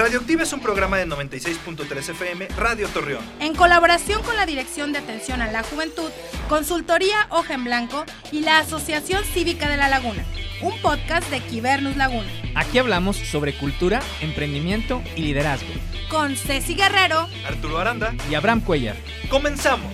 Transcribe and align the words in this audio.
Radioactiva 0.00 0.44
es 0.44 0.52
un 0.54 0.60
programa 0.60 0.96
de 0.96 1.06
96.3 1.06 2.08
FM 2.08 2.48
Radio 2.56 2.88
Torreón. 2.88 3.22
En 3.38 3.54
colaboración 3.54 4.22
con 4.22 4.34
la 4.34 4.46
Dirección 4.46 4.92
de 4.92 4.98
Atención 4.98 5.42
a 5.42 5.52
la 5.52 5.62
Juventud, 5.62 6.10
Consultoría 6.48 7.26
Hoja 7.28 7.52
en 7.52 7.64
Blanco 7.64 8.06
y 8.32 8.40
la 8.40 8.60
Asociación 8.60 9.22
Cívica 9.24 9.68
de 9.68 9.76
la 9.76 9.90
Laguna, 9.90 10.24
un 10.62 10.72
podcast 10.80 11.28
de 11.28 11.40
Quibernus 11.40 11.98
Laguna. 11.98 12.30
Aquí 12.54 12.78
hablamos 12.78 13.18
sobre 13.18 13.52
cultura, 13.52 14.00
emprendimiento 14.22 15.02
y 15.16 15.20
liderazgo. 15.20 15.68
Con 16.08 16.34
Ceci 16.34 16.74
Guerrero, 16.74 17.28
Arturo 17.46 17.78
Aranda 17.78 18.14
y 18.30 18.34
Abraham 18.36 18.62
Cuellar. 18.62 18.96
¡Comenzamos! 19.28 19.92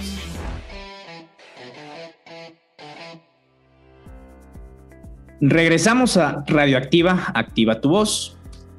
Regresamos 5.41 6.17
a 6.17 6.45
Radioactiva, 6.47 7.33
activa 7.35 7.81
tu 7.81 7.89
voz. 7.89 8.36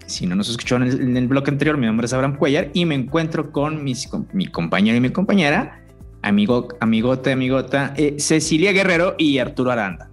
Si 0.07 0.25
no 0.25 0.35
nos 0.35 0.49
escucharon 0.49 0.89
en 0.89 1.17
el, 1.17 1.27
bloque 1.27 1.51
anterior, 1.51 1.77
mi 1.77 1.85
nombre 1.85 2.05
es 2.05 2.13
Abraham 2.13 2.37
Cuellar 2.37 2.71
y 2.73 2.85
me 2.85 2.95
encuentro 2.95 3.51
con, 3.51 3.83
mis, 3.83 4.09
mi 4.31 4.47
compañero 4.47 4.97
y 4.97 5.01
mi 5.01 5.09
compañera, 5.09 5.83
amigo, 6.21 6.69
amigote, 6.79 7.33
amigota, 7.33 7.93
eh, 7.97 8.15
Cecilia 8.17 8.71
Guerrero 8.71 9.15
y 9.17 9.37
Arturo 9.37 9.69
Aranda. 9.69 10.09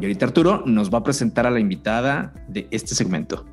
Y 0.00 0.04
ahorita 0.04 0.26
Arturo 0.26 0.62
nos 0.64 0.94
va 0.94 0.98
a 0.98 1.02
presentar 1.02 1.44
a 1.44 1.50
la 1.50 1.58
invitada 1.58 2.32
de 2.46 2.68
este 2.70 2.94
segmento. 2.94 3.44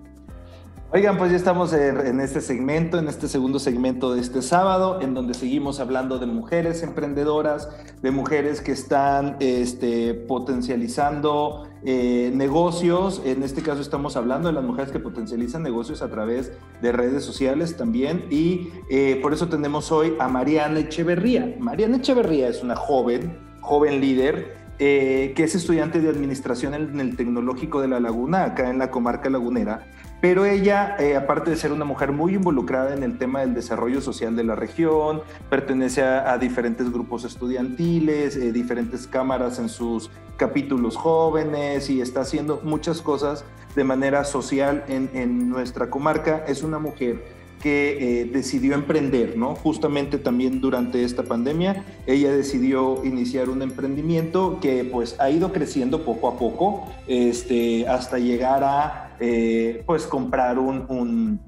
Oigan, 0.90 1.18
pues 1.18 1.32
ya 1.32 1.36
estamos 1.36 1.74
en 1.74 2.22
este 2.22 2.40
segmento, 2.40 2.98
en 2.98 3.10
este 3.10 3.28
segundo 3.28 3.60
segmento 3.60 4.16
de 4.16 4.22
este 4.22 4.42
sábado, 4.42 5.02
en 5.02 5.14
donde 5.14 5.34
seguimos 5.34 5.82
hablando 5.82 6.18
de 6.18 6.28
mujeres 6.28 6.82
emprendedoras, 6.82 7.68
de 8.02 8.10
mujeres 8.12 8.62
que 8.62 8.72
están 8.72 9.36
este, 9.42 10.14
potencializando 10.14 11.68
eh, 11.84 12.32
negocios. 12.34 13.22
En 13.26 13.44
este 13.44 13.64
caso 13.64 13.82
estamos 13.82 14.16
hablando 14.16 14.48
de 14.48 14.54
las 14.54 14.64
mujeres 14.64 14.90
que 14.90 15.00
potencializan 15.00 15.62
negocios 15.62 16.02
a 16.02 16.10
través 16.10 16.54
de 16.82 16.94
redes 16.94 17.26
sociales 17.26 17.76
también. 17.76 18.26
Y 18.30 18.70
eh, 18.90 19.20
por 19.22 19.34
eso 19.34 19.50
tenemos 19.50 19.92
hoy 19.92 20.14
a 20.20 20.30
Mariana 20.30 20.80
Echeverría. 20.80 21.54
Mariana 21.60 21.98
Echeverría 21.98 22.48
es 22.48 22.64
una 22.64 22.78
joven, 22.78 23.38
joven 23.60 24.00
líder, 24.00 24.56
eh, 24.80 25.34
que 25.36 25.44
es 25.44 25.54
estudiante 25.54 26.00
de 26.00 26.08
administración 26.08 26.76
en 26.76 27.00
el 27.02 27.18
Tecnológico 27.18 27.82
de 27.82 27.90
La 27.90 28.00
Laguna, 28.00 28.46
acá 28.46 28.70
en 28.70 28.78
la 28.78 28.90
comarca 28.90 29.30
lagunera. 29.30 29.88
Pero 30.20 30.46
ella, 30.46 30.96
eh, 31.00 31.16
aparte 31.16 31.52
de 31.52 31.56
ser 31.58 31.72
una 31.72 31.86
mujer 31.86 32.12
muy 32.12 32.34
involucrada 32.36 32.96
en 32.96 33.04
el 33.04 33.18
tema 33.18 33.42
del 33.42 33.54
desarrollo 33.54 34.02
social 34.02 34.36
de 34.36 34.44
la 34.44 34.56
región, 34.56 35.22
pertenece 35.50 36.02
a, 36.02 36.32
a 36.32 36.38
diferentes 36.38 36.92
grupos 36.92 37.24
estudiantiles, 37.24 38.36
eh, 38.36 38.52
diferentes 38.52 39.06
cámaras 39.06 39.60
en 39.60 39.70
sus 39.70 40.10
capítulos 40.38 40.96
jóvenes 40.96 41.90
y 41.90 42.02
está 42.02 42.22
haciendo 42.22 42.62
muchas 42.64 43.02
cosas 43.02 43.44
de 43.76 43.84
manera 43.84 44.24
social 44.24 44.84
en, 44.88 45.10
en 45.14 45.50
nuestra 45.50 45.90
comarca. 45.90 46.44
Es 46.48 46.64
una 46.64 46.80
mujer 46.80 47.38
que 47.62 48.22
eh, 48.22 48.26
decidió 48.26 48.76
emprender, 48.76 49.36
¿no? 49.38 49.56
Justamente 49.56 50.20
también 50.20 50.62
durante 50.62 51.04
esta 51.04 51.24
pandemia, 51.24 51.84
ella 52.06 52.32
decidió 52.32 53.04
iniciar 53.04 53.50
un 53.50 53.62
emprendimiento 53.64 54.60
que 54.62 54.84
pues 54.84 55.20
ha 55.20 55.30
ido 55.32 55.52
creciendo 55.52 56.04
poco 56.04 56.28
a 56.28 56.38
poco, 56.38 56.88
este, 57.08 57.88
hasta 57.88 58.20
llegar 58.20 58.64
a 58.64 59.07
eh, 59.20 59.84
pues 59.86 60.06
comprar 60.06 60.60
un, 60.60 60.86
un, 60.90 61.40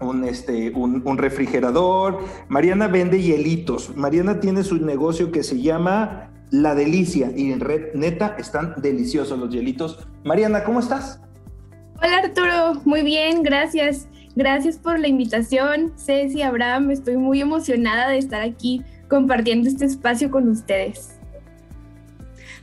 un 0.00 0.24
este, 0.24 0.70
un, 0.70 1.02
un, 1.04 1.18
refrigerador. 1.18 2.24
Mariana 2.48 2.88
vende 2.88 3.20
hielitos. 3.20 3.96
Mariana 3.96 4.40
tiene 4.40 4.62
su 4.62 4.76
negocio 4.76 5.32
que 5.32 5.42
se 5.42 5.60
llama 5.60 6.30
La 6.50 6.74
Delicia 6.74 7.32
y 7.34 7.52
en 7.52 7.60
red 7.60 7.94
neta 7.94 8.36
están 8.38 8.74
deliciosos 8.78 9.38
los 9.38 9.50
hielitos. 9.50 10.06
Mariana, 10.24 10.64
¿cómo 10.64 10.80
estás? 10.80 11.20
Hola 12.00 12.18
Arturo, 12.24 12.80
muy 12.84 13.02
bien, 13.02 13.42
gracias. 13.42 14.08
Gracias 14.36 14.78
por 14.78 15.00
la 15.00 15.08
invitación, 15.08 15.92
Ceci, 15.96 16.42
Abraham. 16.42 16.92
Estoy 16.92 17.16
muy 17.16 17.40
emocionada 17.40 18.08
de 18.08 18.18
estar 18.18 18.40
aquí 18.40 18.84
compartiendo 19.08 19.68
este 19.68 19.84
espacio 19.84 20.30
con 20.30 20.48
ustedes. 20.48 21.18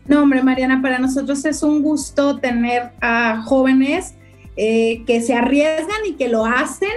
No, 0.07 0.21
hombre, 0.21 0.41
Mariana, 0.41 0.81
para 0.81 0.99
nosotros 0.99 1.43
es 1.43 1.63
un 1.63 1.81
gusto 1.81 2.37
tener 2.37 2.91
a 3.01 3.41
jóvenes 3.41 4.15
eh, 4.55 5.03
que 5.05 5.21
se 5.21 5.33
arriesgan 5.33 6.05
y 6.07 6.13
que 6.13 6.27
lo 6.27 6.45
hacen. 6.45 6.89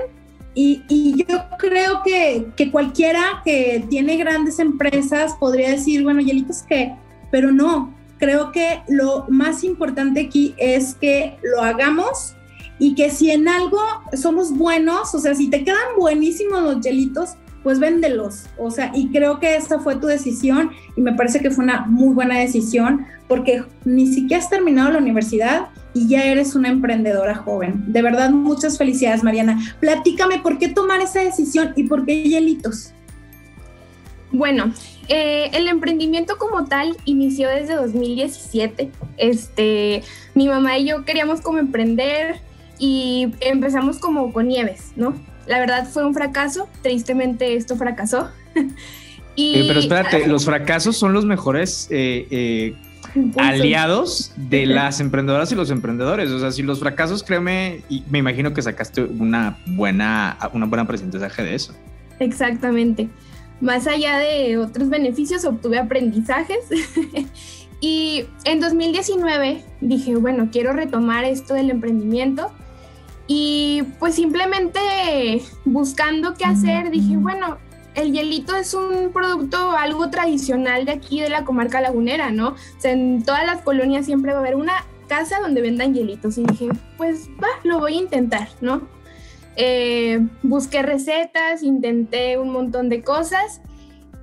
Y, 0.54 1.24
yo 1.28 1.44
creo 1.58 2.02
que, 2.04 2.48
que, 2.56 2.72
cualquiera 2.72 3.42
que 3.44 3.84
tiene 3.88 4.16
grandes 4.16 4.58
empresas 4.58 5.34
podría 5.38 5.70
decir, 5.70 6.02
bueno, 6.02 6.20
Yelitos, 6.20 6.62
¿qué? 6.62 6.96
Pero 7.30 7.52
no, 7.52 7.94
creo 8.18 8.50
que 8.50 8.82
lo 8.88 9.26
más 9.28 9.62
importante 9.62 10.20
aquí 10.20 10.54
es 10.58 10.94
que 10.94 11.36
lo 11.42 11.62
hagamos 11.62 12.34
y 12.78 12.94
que 12.94 13.10
si 13.10 13.30
en 13.30 13.48
algo 13.48 13.80
somos 14.20 14.56
buenos, 14.56 15.14
o 15.14 15.18
sea, 15.18 15.34
si 15.34 15.48
te 15.48 15.64
quedan 15.64 15.96
buenísimos 15.96 16.62
los 16.62 16.80
hielitos, 16.80 17.30
pues 17.62 17.78
véndelos. 17.78 18.46
O 18.58 18.70
sea, 18.70 18.92
y 18.94 19.08
creo 19.08 19.38
que 19.38 19.56
esa 19.56 19.78
fue 19.80 19.96
tu 19.96 20.06
decisión 20.06 20.70
y 20.96 21.00
me 21.00 21.12
parece 21.12 21.40
que 21.40 21.50
fue 21.50 21.64
una 21.64 21.86
muy 21.86 22.14
buena 22.14 22.38
decisión 22.38 23.06
porque 23.26 23.62
ni 23.84 24.06
siquiera 24.06 24.42
has 24.42 24.50
terminado 24.50 24.92
la 24.92 24.98
universidad 24.98 25.68
y 25.94 26.08
ya 26.08 26.24
eres 26.24 26.54
una 26.54 26.68
emprendedora 26.68 27.34
joven. 27.34 27.84
De 27.86 28.02
verdad, 28.02 28.30
muchas 28.30 28.78
felicidades, 28.78 29.22
Mariana. 29.22 29.58
Platícame 29.80 30.38
por 30.38 30.58
qué 30.58 30.68
tomar 30.68 31.00
esa 31.00 31.20
decisión 31.20 31.72
y 31.76 31.84
por 31.84 32.04
qué 32.04 32.22
hielitos. 32.22 32.92
Bueno, 34.30 34.72
eh, 35.08 35.50
el 35.54 35.68
emprendimiento 35.68 36.36
como 36.36 36.66
tal 36.66 36.96
inició 37.06 37.48
desde 37.48 37.74
2017. 37.74 38.90
Este, 39.16 40.02
mi 40.34 40.48
mamá 40.48 40.78
y 40.78 40.86
yo 40.86 41.04
queríamos 41.04 41.40
como 41.40 41.58
emprender, 41.58 42.40
y 42.78 43.28
empezamos 43.40 43.98
como 43.98 44.32
con 44.32 44.48
nieves, 44.48 44.92
¿no? 44.96 45.14
La 45.48 45.58
verdad 45.58 45.88
fue 45.88 46.04
un 46.06 46.12
fracaso, 46.12 46.68
tristemente 46.82 47.56
esto 47.56 47.76
fracasó. 47.76 48.28
y, 49.34 49.60
eh, 49.60 49.64
pero 49.66 49.80
espérate, 49.80 50.26
los 50.26 50.44
fracasos 50.44 50.96
son 50.96 51.14
los 51.14 51.24
mejores 51.24 51.88
eh, 51.90 52.26
eh, 52.30 52.76
aliados 53.38 54.32
de 54.36 54.66
las 54.66 55.00
emprendedoras 55.00 55.50
y 55.50 55.54
los 55.54 55.70
emprendedores. 55.70 56.30
O 56.30 56.38
sea, 56.38 56.52
si 56.52 56.62
los 56.62 56.80
fracasos, 56.80 57.22
créeme, 57.22 57.80
y 57.88 58.04
me 58.10 58.18
imagino 58.18 58.52
que 58.52 58.60
sacaste 58.60 59.02
una 59.02 59.58
buena, 59.66 60.36
una 60.52 60.66
buena 60.66 60.86
porcentaje 60.86 61.42
de 61.42 61.54
eso. 61.54 61.72
Exactamente. 62.20 63.08
Más 63.62 63.86
allá 63.86 64.18
de 64.18 64.58
otros 64.58 64.90
beneficios, 64.90 65.46
obtuve 65.46 65.78
aprendizajes. 65.78 66.58
y 67.80 68.26
en 68.44 68.60
2019 68.60 69.64
dije, 69.80 70.14
bueno, 70.16 70.50
quiero 70.52 70.74
retomar 70.74 71.24
esto 71.24 71.54
del 71.54 71.70
emprendimiento 71.70 72.52
y 73.28 73.84
pues 73.98 74.14
simplemente 74.14 75.42
buscando 75.66 76.34
qué 76.34 76.46
hacer, 76.46 76.90
dije, 76.90 77.18
bueno, 77.18 77.58
el 77.94 78.12
hielito 78.12 78.56
es 78.56 78.72
un 78.72 79.12
producto 79.12 79.72
algo 79.72 80.08
tradicional 80.08 80.86
de 80.86 80.92
aquí 80.92 81.20
de 81.20 81.28
la 81.28 81.44
comarca 81.44 81.80
lagunera, 81.80 82.30
¿no? 82.30 82.48
O 82.48 82.80
sea, 82.80 82.92
en 82.92 83.22
todas 83.22 83.44
las 83.44 83.60
colonias 83.60 84.06
siempre 84.06 84.32
va 84.32 84.38
a 84.38 84.40
haber 84.40 84.56
una 84.56 84.72
casa 85.08 85.40
donde 85.40 85.60
vendan 85.60 85.94
hielitos. 85.94 86.38
Y 86.38 86.44
dije, 86.44 86.68
pues 86.96 87.28
va, 87.42 87.48
lo 87.64 87.78
voy 87.80 87.94
a 87.94 88.00
intentar, 88.00 88.48
¿no? 88.62 88.82
Eh, 89.56 90.26
busqué 90.42 90.82
recetas, 90.82 91.62
intenté 91.62 92.38
un 92.38 92.50
montón 92.50 92.88
de 92.88 93.02
cosas 93.02 93.60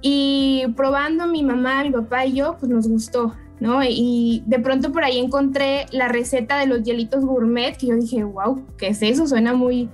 y 0.02 0.66
probando 0.76 1.28
mi 1.28 1.44
mamá, 1.44 1.84
mi 1.84 1.92
papá 1.92 2.26
y 2.26 2.34
yo, 2.34 2.58
pues 2.58 2.72
nos 2.72 2.88
gustó. 2.88 3.36
¿No? 3.60 3.82
Y 3.84 4.44
de 4.46 4.60
pronto 4.60 4.92
por 4.92 5.04
ahí 5.04 5.20
encontré 5.20 5.86
la 5.92 6.08
receta 6.08 6.60
de 6.60 6.68
los 6.68 6.84
hielitos 6.84 7.26
gourmet, 7.26 7.78
que 7.78 7.88
yo 7.88 7.96
dije, 7.96 8.24
wow, 8.24 8.66
¿qué 8.78 8.90
es 8.90 9.02
eso? 9.02 9.28
Suena 9.28 9.54
muy, 9.54 9.90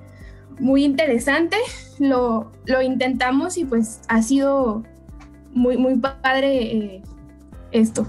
muy 0.59 0.83
interesante. 0.83 1.57
Lo, 1.99 2.51
lo 2.65 2.81
intentamos 2.81 3.57
y 3.57 3.65
pues 3.65 4.01
ha 4.07 4.21
sido 4.21 4.83
muy, 5.53 5.77
muy 5.77 5.97
padre 5.97 6.75
eh, 6.75 7.03
esto. 7.71 8.07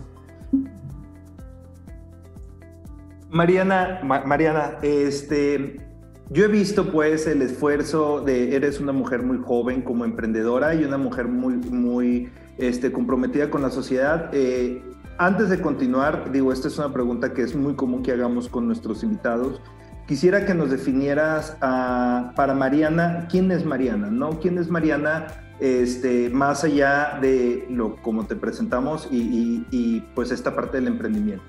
Mariana, 3.30 4.00
Ma 4.02 4.24
Mariana, 4.26 4.76
este, 4.82 5.80
yo 6.28 6.44
he 6.44 6.48
visto 6.48 6.90
pues 6.92 7.26
el 7.26 7.40
esfuerzo 7.40 8.20
de, 8.20 8.54
eres 8.54 8.78
una 8.78 8.92
mujer 8.92 9.22
muy 9.22 9.38
joven 9.38 9.80
como 9.80 10.04
emprendedora 10.04 10.74
y 10.74 10.84
una 10.84 10.98
mujer 10.98 11.28
muy, 11.28 11.54
muy 11.54 12.30
este, 12.58 12.92
comprometida 12.92 13.50
con 13.50 13.62
la 13.62 13.70
sociedad. 13.70 14.28
Eh, 14.34 14.82
antes 15.18 15.48
de 15.48 15.60
continuar, 15.60 16.32
digo, 16.32 16.52
esta 16.52 16.68
es 16.68 16.78
una 16.78 16.92
pregunta 16.92 17.32
que 17.32 17.42
es 17.42 17.54
muy 17.54 17.74
común 17.74 18.02
que 18.02 18.12
hagamos 18.12 18.48
con 18.48 18.66
nuestros 18.66 19.02
invitados. 19.02 19.60
Quisiera 20.06 20.44
que 20.44 20.54
nos 20.54 20.70
definieras 20.70 21.56
para 21.60 22.54
Mariana, 22.54 23.28
¿quién 23.30 23.50
es 23.50 23.64
Mariana? 23.64 24.08
¿No? 24.10 24.40
¿Quién 24.40 24.58
es 24.58 24.68
Mariana 24.68 25.26
este, 25.60 26.28
más 26.30 26.64
allá 26.64 27.18
de 27.20 27.66
lo 27.70 27.96
como 27.96 28.26
te 28.26 28.34
presentamos 28.34 29.08
y, 29.10 29.18
y, 29.18 29.66
y 29.70 30.00
pues 30.14 30.32
esta 30.32 30.54
parte 30.54 30.78
del 30.78 30.88
emprendimiento? 30.88 31.44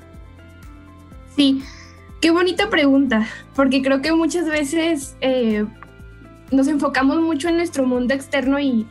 Sí, 1.36 1.64
qué 2.22 2.30
bonita 2.30 2.70
pregunta, 2.70 3.28
porque 3.56 3.82
creo 3.82 4.02
que 4.02 4.14
muchas 4.14 4.48
veces 4.48 5.16
eh, 5.22 5.66
nos 6.52 6.68
enfocamos 6.68 7.20
mucho 7.20 7.50
en 7.50 7.58
nuestro 7.58 7.86
mundo 7.88 8.14
externo 8.14 8.60
y, 8.60 8.86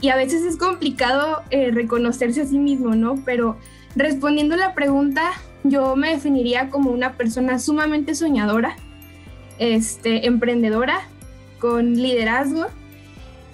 y 0.00 0.08
a 0.08 0.16
veces 0.16 0.42
es 0.42 0.56
complicado 0.56 1.42
eh, 1.50 1.70
reconocerse 1.70 2.40
a 2.40 2.46
sí 2.46 2.58
mismo, 2.58 2.94
¿no? 2.94 3.16
Pero 3.26 3.58
Respondiendo 3.94 4.54
a 4.54 4.58
la 4.58 4.74
pregunta, 4.74 5.32
yo 5.64 5.96
me 5.96 6.10
definiría 6.10 6.70
como 6.70 6.90
una 6.90 7.12
persona 7.12 7.58
sumamente 7.58 8.14
soñadora, 8.14 8.76
este, 9.58 10.26
emprendedora, 10.26 11.00
con 11.58 11.94
liderazgo, 11.94 12.66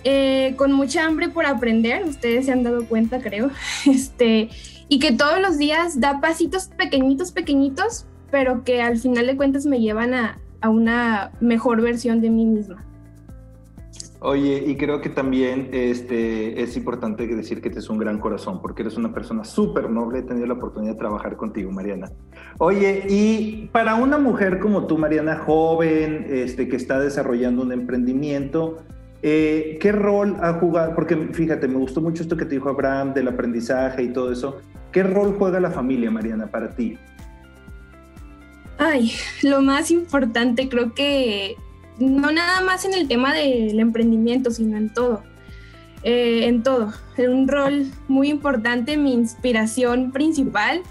eh, 0.04 0.54
con 0.56 0.72
mucha 0.72 1.04
hambre 1.04 1.28
por 1.28 1.44
aprender, 1.44 2.04
ustedes 2.04 2.46
se 2.46 2.52
han 2.52 2.62
dado 2.62 2.86
cuenta, 2.86 3.20
creo, 3.20 3.50
este, 3.86 4.48
y 4.88 4.98
que 5.00 5.12
todos 5.12 5.40
los 5.40 5.58
días 5.58 6.00
da 6.00 6.20
pasitos 6.20 6.68
pequeñitos, 6.76 7.32
pequeñitos, 7.32 8.06
pero 8.30 8.64
que 8.64 8.80
al 8.80 8.98
final 8.98 9.26
de 9.26 9.36
cuentas 9.36 9.66
me 9.66 9.80
llevan 9.80 10.14
a, 10.14 10.38
a 10.60 10.68
una 10.68 11.32
mejor 11.40 11.82
versión 11.82 12.20
de 12.20 12.30
mí 12.30 12.44
misma. 12.46 12.84
Oye, 14.20 14.64
y 14.66 14.76
creo 14.76 15.00
que 15.00 15.10
también 15.10 15.68
este, 15.72 16.60
es 16.60 16.76
importante 16.76 17.24
decir 17.28 17.60
que 17.60 17.70
tienes 17.70 17.88
un 17.88 17.98
gran 17.98 18.18
corazón, 18.18 18.60
porque 18.60 18.82
eres 18.82 18.96
una 18.96 19.14
persona 19.14 19.44
súper 19.44 19.88
noble. 19.88 20.20
He 20.20 20.22
tenido 20.22 20.46
la 20.46 20.54
oportunidad 20.54 20.94
de 20.94 20.98
trabajar 20.98 21.36
contigo, 21.36 21.70
Mariana. 21.70 22.10
Oye, 22.58 23.04
y 23.08 23.68
para 23.70 23.94
una 23.94 24.18
mujer 24.18 24.58
como 24.58 24.88
tú, 24.88 24.98
Mariana, 24.98 25.36
joven, 25.36 26.26
este, 26.30 26.68
que 26.68 26.74
está 26.74 26.98
desarrollando 26.98 27.62
un 27.62 27.70
emprendimiento, 27.70 28.78
eh, 29.22 29.78
¿qué 29.80 29.92
rol 29.92 30.36
ha 30.40 30.54
jugado? 30.54 30.96
Porque 30.96 31.16
fíjate, 31.32 31.68
me 31.68 31.76
gustó 31.76 32.00
mucho 32.00 32.22
esto 32.22 32.36
que 32.36 32.44
te 32.44 32.56
dijo 32.56 32.68
Abraham 32.68 33.14
del 33.14 33.28
aprendizaje 33.28 34.02
y 34.02 34.08
todo 34.12 34.32
eso. 34.32 34.60
¿Qué 34.90 35.04
rol 35.04 35.36
juega 35.38 35.60
la 35.60 35.70
familia, 35.70 36.10
Mariana, 36.10 36.48
para 36.48 36.74
ti? 36.74 36.98
Ay, 38.78 39.12
lo 39.42 39.60
más 39.60 39.90
importante 39.92 40.68
creo 40.68 40.94
que 40.94 41.56
no 41.98 42.32
nada 42.32 42.60
más 42.62 42.84
en 42.84 42.94
el 42.94 43.08
tema 43.08 43.34
del 43.34 43.78
emprendimiento, 43.80 44.50
sino 44.50 44.76
en 44.76 44.92
todo. 44.92 45.22
Eh, 46.02 46.46
en 46.46 46.62
todo. 46.62 46.92
Un 47.16 47.48
rol 47.48 47.86
muy 48.06 48.28
importante, 48.28 48.96
mi 48.96 49.12
inspiración 49.12 50.12
principal. 50.12 50.82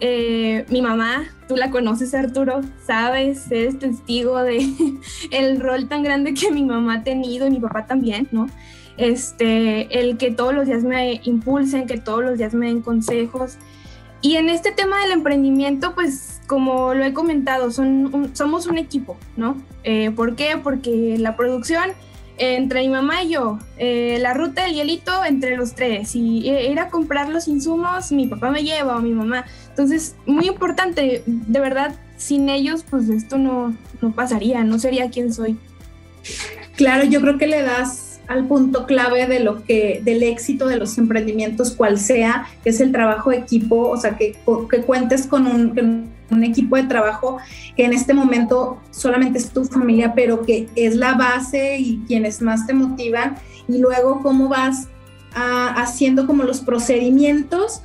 Eh, 0.00 0.66
mi 0.68 0.82
mamá, 0.82 1.24
tú 1.48 1.56
la 1.56 1.70
conoces 1.70 2.14
Arturo, 2.14 2.60
sabes, 2.84 3.50
eres 3.50 3.78
testigo 3.78 4.42
de 4.42 4.58
el 5.30 5.58
rol 5.60 5.88
tan 5.88 6.02
grande 6.02 6.34
que 6.34 6.50
mi 6.50 6.64
mamá 6.64 6.96
ha 6.96 7.02
tenido 7.02 7.46
y 7.46 7.50
mi 7.50 7.60
papá 7.60 7.86
también, 7.86 8.28
¿no? 8.30 8.46
Este, 8.98 10.00
el 10.00 10.18
que 10.18 10.30
todos 10.30 10.54
los 10.54 10.66
días 10.66 10.82
me 10.82 11.20
impulsen, 11.24 11.86
que 11.86 11.98
todos 11.98 12.22
los 12.22 12.38
días 12.38 12.54
me 12.54 12.66
den 12.66 12.82
consejos. 12.82 13.56
Y 14.20 14.36
en 14.36 14.48
este 14.48 14.72
tema 14.72 15.00
del 15.02 15.12
emprendimiento, 15.12 15.94
pues 15.94 16.40
como 16.46 16.94
lo 16.94 17.04
he 17.04 17.12
comentado, 17.12 17.70
son 17.70 18.30
somos 18.34 18.66
un 18.66 18.78
equipo, 18.78 19.16
¿no? 19.36 19.56
Eh, 19.84 20.10
¿Por 20.10 20.36
qué? 20.36 20.58
Porque 20.62 21.16
la 21.18 21.36
producción 21.36 21.90
entre 22.38 22.82
mi 22.82 22.88
mamá 22.88 23.22
y 23.22 23.30
yo, 23.30 23.58
eh, 23.78 24.18
la 24.20 24.34
ruta 24.34 24.64
del 24.64 24.74
hielito 24.74 25.24
entre 25.24 25.56
los 25.56 25.74
tres, 25.74 26.14
y 26.14 26.48
ir 26.48 26.78
a 26.78 26.90
comprar 26.90 27.30
los 27.30 27.48
insumos, 27.48 28.12
mi 28.12 28.26
papá 28.26 28.50
me 28.50 28.62
lleva 28.62 28.96
o 28.96 29.00
mi 29.00 29.12
mamá. 29.12 29.46
Entonces, 29.70 30.16
muy 30.26 30.46
importante, 30.46 31.22
de 31.26 31.60
verdad, 31.60 31.94
sin 32.16 32.48
ellos, 32.48 32.84
pues 32.88 33.08
esto 33.08 33.38
no, 33.38 33.74
no 34.02 34.12
pasaría, 34.12 34.64
no 34.64 34.78
sería 34.78 35.10
quien 35.10 35.32
soy. 35.32 35.56
Claro, 36.76 37.04
yo 37.04 37.20
creo 37.20 37.38
que 37.38 37.46
le 37.46 37.62
das 37.62 38.05
al 38.28 38.46
punto 38.46 38.86
clave 38.86 39.26
de 39.26 39.40
lo 39.40 39.62
que 39.64 40.00
del 40.04 40.22
éxito 40.22 40.66
de 40.66 40.76
los 40.76 40.98
emprendimientos 40.98 41.72
cual 41.72 41.98
sea 41.98 42.46
que 42.62 42.70
es 42.70 42.80
el 42.80 42.92
trabajo 42.92 43.32
equipo 43.32 43.88
o 43.88 43.96
sea 43.96 44.16
que, 44.16 44.36
que 44.70 44.82
cuentes 44.82 45.26
con 45.26 45.46
un, 45.46 46.08
un, 46.30 46.44
equipo 46.44 46.76
de 46.76 46.84
trabajo 46.84 47.38
que 47.76 47.84
en 47.84 47.92
este 47.92 48.14
momento 48.14 48.80
solamente 48.90 49.38
es 49.38 49.50
tu 49.50 49.64
familia 49.64 50.14
pero 50.14 50.42
que 50.42 50.68
es 50.74 50.96
la 50.96 51.14
base 51.14 51.78
y 51.78 52.02
quienes 52.06 52.42
más 52.42 52.66
te 52.66 52.74
motivan. 52.74 53.36
Y 53.68 53.78
luego 53.78 54.22
cómo 54.22 54.48
vas 54.48 54.88
ah, 55.34 55.74
haciendo 55.76 56.26
como 56.26 56.44
los 56.44 56.60
procedimientos 56.60 57.82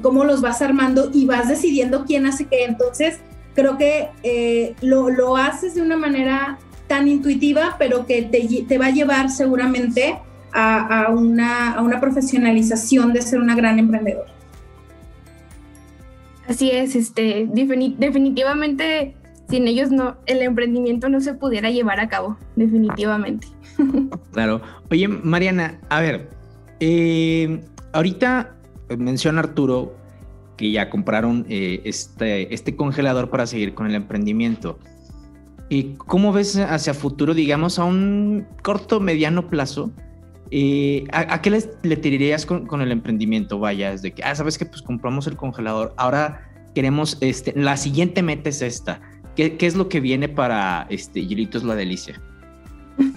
cómo 0.00 0.24
los 0.24 0.40
vas 0.40 0.62
armando 0.62 1.10
y 1.12 1.26
vas 1.26 1.48
decidiendo 1.48 2.04
quién 2.04 2.26
hace 2.26 2.46
qué. 2.46 2.64
Entonces 2.64 3.18
creo 3.54 3.76
que 3.76 4.08
eh, 4.22 4.74
lo, 4.80 5.10
lo 5.10 5.36
haces 5.36 5.74
de 5.74 5.82
una 5.82 5.96
manera 5.96 6.58
tan 6.92 7.08
intuitiva, 7.08 7.76
pero 7.78 8.04
que 8.04 8.20
te, 8.20 8.76
va 8.76 8.86
a 8.86 8.90
llevar 8.90 9.30
seguramente 9.30 10.18
a, 10.52 11.08
una, 11.10 11.98
profesionalización 12.02 13.14
de 13.14 13.22
ser 13.22 13.40
una 13.40 13.54
gran 13.54 13.78
emprendedora. 13.78 14.30
Así 16.46 16.70
es, 16.70 16.94
este, 16.94 17.48
definitivamente 17.50 19.14
sin 19.48 19.66
ellos 19.68 19.90
no, 19.90 20.18
el 20.26 20.42
emprendimiento 20.42 21.08
no 21.08 21.22
se 21.22 21.32
pudiera 21.32 21.70
llevar 21.70 21.98
a 21.98 22.08
cabo, 22.08 22.36
definitivamente. 22.56 23.46
Claro. 24.32 24.60
Oye, 24.90 25.08
Mariana, 25.08 25.80
a 25.88 26.02
ver, 26.02 26.28
eh, 26.80 27.62
ahorita 27.92 28.54
menciona 28.98 29.40
Arturo 29.40 29.96
que 30.58 30.70
ya 30.70 30.90
compraron 30.90 31.46
eh, 31.48 31.80
este, 31.84 32.52
este 32.52 32.76
congelador 32.76 33.30
para 33.30 33.46
seguir 33.46 33.72
con 33.72 33.86
el 33.86 33.94
emprendimiento. 33.94 34.78
¿Y 35.72 35.94
¿Cómo 35.96 36.34
ves 36.34 36.58
hacia 36.58 36.92
futuro, 36.92 37.32
digamos, 37.32 37.78
a 37.78 37.84
un 37.84 38.46
corto, 38.60 39.00
mediano 39.00 39.48
plazo? 39.48 39.90
Eh, 40.50 41.04
¿a, 41.12 41.40
qué 41.40 41.48
le, 41.48 41.96
tirarías 41.96 42.44
con, 42.44 42.82
el 42.82 42.92
emprendimiento? 42.92 43.58
Vaya, 43.58 43.90
es 43.90 44.02
de 44.02 44.12
que, 44.12 44.22
ah, 44.22 44.34
sabes 44.34 44.58
que 44.58 44.66
pues 44.66 44.82
compramos 44.82 45.26
el 45.26 45.34
congelador, 45.34 45.94
ahora 45.96 46.46
queremos, 46.74 47.16
este, 47.22 47.54
la 47.56 47.78
siguiente 47.78 48.22
meta 48.22 48.50
es 48.50 48.60
esta. 48.60 49.00
¿Qué, 49.34 49.56
es 49.60 49.74
lo 49.74 49.88
que 49.88 50.00
viene 50.00 50.28
para 50.28 50.86
este, 50.90 51.24
Hielitos 51.26 51.64
La 51.64 51.74
Delicia? 51.74 52.20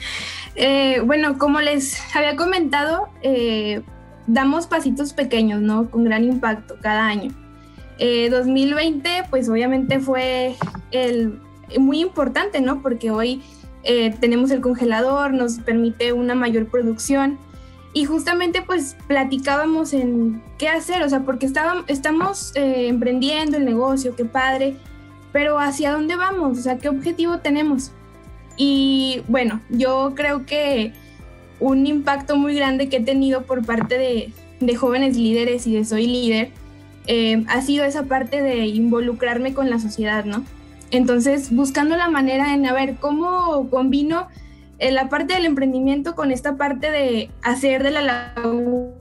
Eh, 0.58 1.02
bueno, 1.06 1.38
como 1.38 1.60
les 1.60 2.02
había 2.16 2.38
comentado, 2.38 3.10
eh, 3.22 3.82
damos 4.26 4.68
pasitos 4.68 5.12
pequeños, 5.12 5.60
¿no? 5.60 5.92
Con 5.92 6.06
gran 6.06 6.24
impacto 6.24 6.78
cada 6.80 7.06
año. 7.06 7.34
2020, 8.00 9.26
pues 9.30 9.50
obviamente 9.50 10.00
fue 10.00 10.56
el 10.92 11.42
muy 11.80 12.02
importante, 12.02 12.62
¿no? 12.62 12.82
Porque 12.82 13.12
hoy 13.12 13.42
eh, 13.84 14.16
tenemos 14.20 14.52
el 14.52 14.62
congelador, 14.62 15.34
nos 15.34 15.60
permite 15.60 16.14
una 16.14 16.36
mayor 16.36 16.68
producción. 16.68 17.38
Y 17.94 18.06
justamente 18.06 18.62
pues 18.62 18.98
platicábamos 19.08 19.94
en 19.94 20.44
qué 20.58 20.68
hacer, 20.68 21.02
o 21.04 21.10
sea, 21.10 21.22
porque 21.22 21.46
estábamos, 21.46 21.86
estamos 21.88 22.52
eh, 22.56 22.88
emprendiendo 22.88 23.56
el 23.56 23.64
negocio, 23.64 24.16
qué 24.16 24.26
padre, 24.26 24.76
pero 25.32 25.60
¿hacia 25.60 25.94
dónde 25.94 26.18
vamos? 26.18 26.58
O 26.58 26.62
sea, 26.62 26.78
¿qué 26.78 26.90
objetivo 26.90 27.40
tenemos? 27.40 27.92
Y 28.58 29.22
bueno, 29.30 29.62
yo 29.70 30.14
creo 30.14 30.46
que 30.46 30.94
un 31.60 31.88
impacto 31.88 32.36
muy 32.36 32.56
grande 32.56 32.90
que 32.90 32.98
he 32.98 33.04
tenido 33.04 33.44
por 33.44 33.66
parte 33.66 33.98
de, 33.98 34.34
de 34.60 34.76
jóvenes 34.76 35.16
líderes 35.16 35.66
y 35.68 35.76
de 35.76 35.86
Soy 35.86 36.08
Líder 36.08 36.52
eh, 37.08 37.46
ha 37.48 37.62
sido 37.62 37.86
esa 37.86 38.04
parte 38.04 38.42
de 38.42 38.66
involucrarme 38.66 39.54
con 39.54 39.70
la 39.70 39.80
sociedad, 39.80 40.26
¿no? 40.26 40.44
Entonces, 40.92 41.54
buscando 41.54 41.98
la 41.98 42.10
manera 42.10 42.54
en 42.54 42.66
a 42.66 42.74
ver 42.74 42.96
cómo 43.00 43.70
combino 43.70 44.28
eh, 44.80 44.92
la 44.92 45.10
parte 45.10 45.34
del 45.34 45.46
emprendimiento 45.46 46.16
con 46.16 46.32
esta 46.32 46.58
parte 46.58 46.92
de 46.92 47.30
hacer 47.42 47.84
de 47.84 47.92
la 47.92 48.02
laguna 48.02 48.92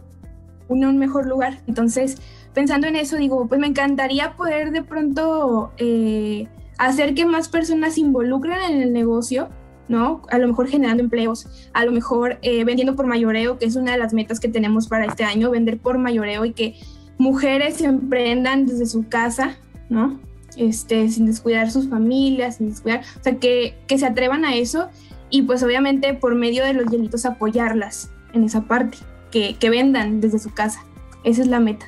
un 0.69 0.99
mejor 0.99 1.27
lugar. 1.27 1.61
Entonces, 1.67 2.19
pensando 2.53 2.87
en 2.87 2.97
eso, 2.97 3.17
digo, 3.17 3.47
pues 3.47 3.61
me 3.61 3.67
encantaría 3.67 4.37
poder 4.37 4.71
de 4.71 4.83
pronto 4.83 5.73
eh, 5.79 6.49
hacer 6.79 7.15
que 7.15 7.27
más 7.27 7.49
personas 7.49 7.95
se 7.95 8.01
involucren 8.01 8.59
en 8.71 8.81
el 8.81 8.93
negocio, 8.93 9.49
¿no? 9.89 10.23
A 10.31 10.39
lo 10.39 10.49
mejor 10.49 10.69
generando 10.69 11.03
empleos, 11.03 11.47
a 11.73 11.85
lo 11.85 11.93
mejor 11.93 12.39
eh, 12.43 12.65
vendiendo 12.65 12.97
por 12.97 13.07
mayoreo, 13.07 13.59
que 13.59 13.67
es 13.67 13.77
una 13.77 13.93
de 13.93 13.99
las 13.99 14.15
metas 14.15 14.41
que 14.41 14.49
tenemos 14.49 14.89
para 14.89 15.05
este 15.05 15.25
año, 15.25 15.51
vender 15.51 15.79
por 15.79 15.99
mayoreo 15.99 16.45
y 16.45 16.53
que 16.53 16.77
mujeres 17.19 17.81
emprendan 17.83 18.67
desde 18.67 18.87
su 18.87 19.09
casa, 19.09 19.57
¿no? 19.89 20.19
Este, 20.57 21.09
sin 21.11 21.27
descuidar 21.27 21.71
sus 21.71 21.89
familias, 21.89 22.57
sin 22.57 22.71
descuidar, 22.71 23.01
o 23.21 23.23
sea, 23.23 23.37
que, 23.37 23.75
que 23.87 23.99
se 23.99 24.07
atrevan 24.07 24.45
a 24.45 24.55
eso 24.55 24.89
y 25.31 25.43
pues 25.43 25.63
obviamente 25.63 26.15
por 26.15 26.35
medio 26.35 26.65
de 26.65 26.75
los 26.75 26.91
hielitos 26.91 27.25
apoyarlas 27.25 28.11
en 28.33 28.45
esa 28.45 28.63
parte, 28.63 28.99
que, 29.31 29.57
que 29.59 29.71
vendan 29.71 30.21
desde 30.21 30.39
su 30.39 30.53
casa. 30.53 30.85
Esa 31.25 31.43
es 31.43 31.49
la 31.49 31.61
meta. 31.61 31.87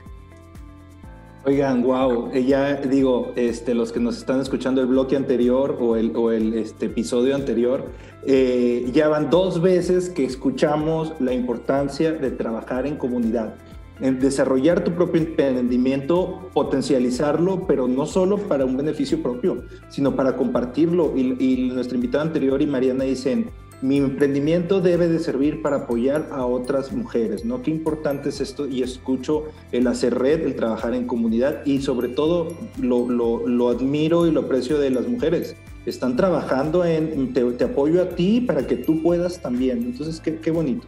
Oigan, 1.44 1.82
wow, 1.82 2.32
ya 2.32 2.74
digo, 2.74 3.32
este, 3.36 3.72
los 3.72 3.92
que 3.92 4.00
nos 4.00 4.18
están 4.18 4.40
escuchando 4.40 4.80
el 4.80 4.88
bloque 4.88 5.14
anterior 5.14 5.78
o 5.80 5.94
el, 5.94 6.10
o 6.16 6.32
el 6.32 6.54
este, 6.54 6.86
episodio 6.86 7.36
anterior, 7.36 7.84
eh, 8.26 8.90
ya 8.92 9.06
van 9.06 9.30
dos 9.30 9.62
veces 9.62 10.10
que 10.10 10.24
escuchamos 10.24 11.12
la 11.20 11.32
importancia 11.32 12.10
de 12.10 12.32
trabajar 12.32 12.84
en 12.84 12.96
comunidad 12.96 13.54
desarrollar 14.00 14.84
tu 14.84 14.92
propio 14.92 15.22
emprendimiento, 15.22 16.50
potencializarlo, 16.52 17.66
pero 17.66 17.88
no 17.88 18.06
solo 18.06 18.36
para 18.36 18.64
un 18.64 18.76
beneficio 18.76 19.22
propio, 19.22 19.64
sino 19.88 20.14
para 20.14 20.36
compartirlo. 20.36 21.14
Y, 21.16 21.36
y 21.38 21.68
nuestra 21.68 21.96
invitada 21.96 22.24
anterior 22.24 22.60
y 22.60 22.66
Mariana 22.66 23.04
dicen, 23.04 23.50
mi 23.82 23.98
emprendimiento 23.98 24.80
debe 24.80 25.06
de 25.08 25.18
servir 25.18 25.60
para 25.60 25.76
apoyar 25.76 26.28
a 26.32 26.46
otras 26.46 26.92
mujeres, 26.92 27.44
¿no? 27.44 27.60
Qué 27.62 27.70
importante 27.70 28.30
es 28.30 28.40
esto 28.40 28.66
y 28.66 28.82
escucho 28.82 29.44
el 29.70 29.86
hacer 29.86 30.18
red, 30.18 30.46
el 30.46 30.56
trabajar 30.56 30.94
en 30.94 31.06
comunidad 31.06 31.64
y 31.66 31.82
sobre 31.82 32.08
todo 32.08 32.48
lo, 32.80 33.68
admiro 33.68 34.26
y 34.26 34.30
lo 34.30 34.40
aprecio 34.40 34.78
de 34.78 34.90
las 34.90 35.06
mujeres. 35.06 35.56
Están 35.84 36.16
trabajando 36.16 36.84
en, 36.84 37.32
te, 37.32 37.64
apoyo 37.64 38.02
a 38.02 38.08
ti 38.08 38.40
para 38.40 38.66
que 38.66 38.76
tú 38.76 39.02
puedas 39.02 39.40
también. 39.40 39.82
Entonces, 39.82 40.20
qué 40.20 40.50
bonito. 40.50 40.86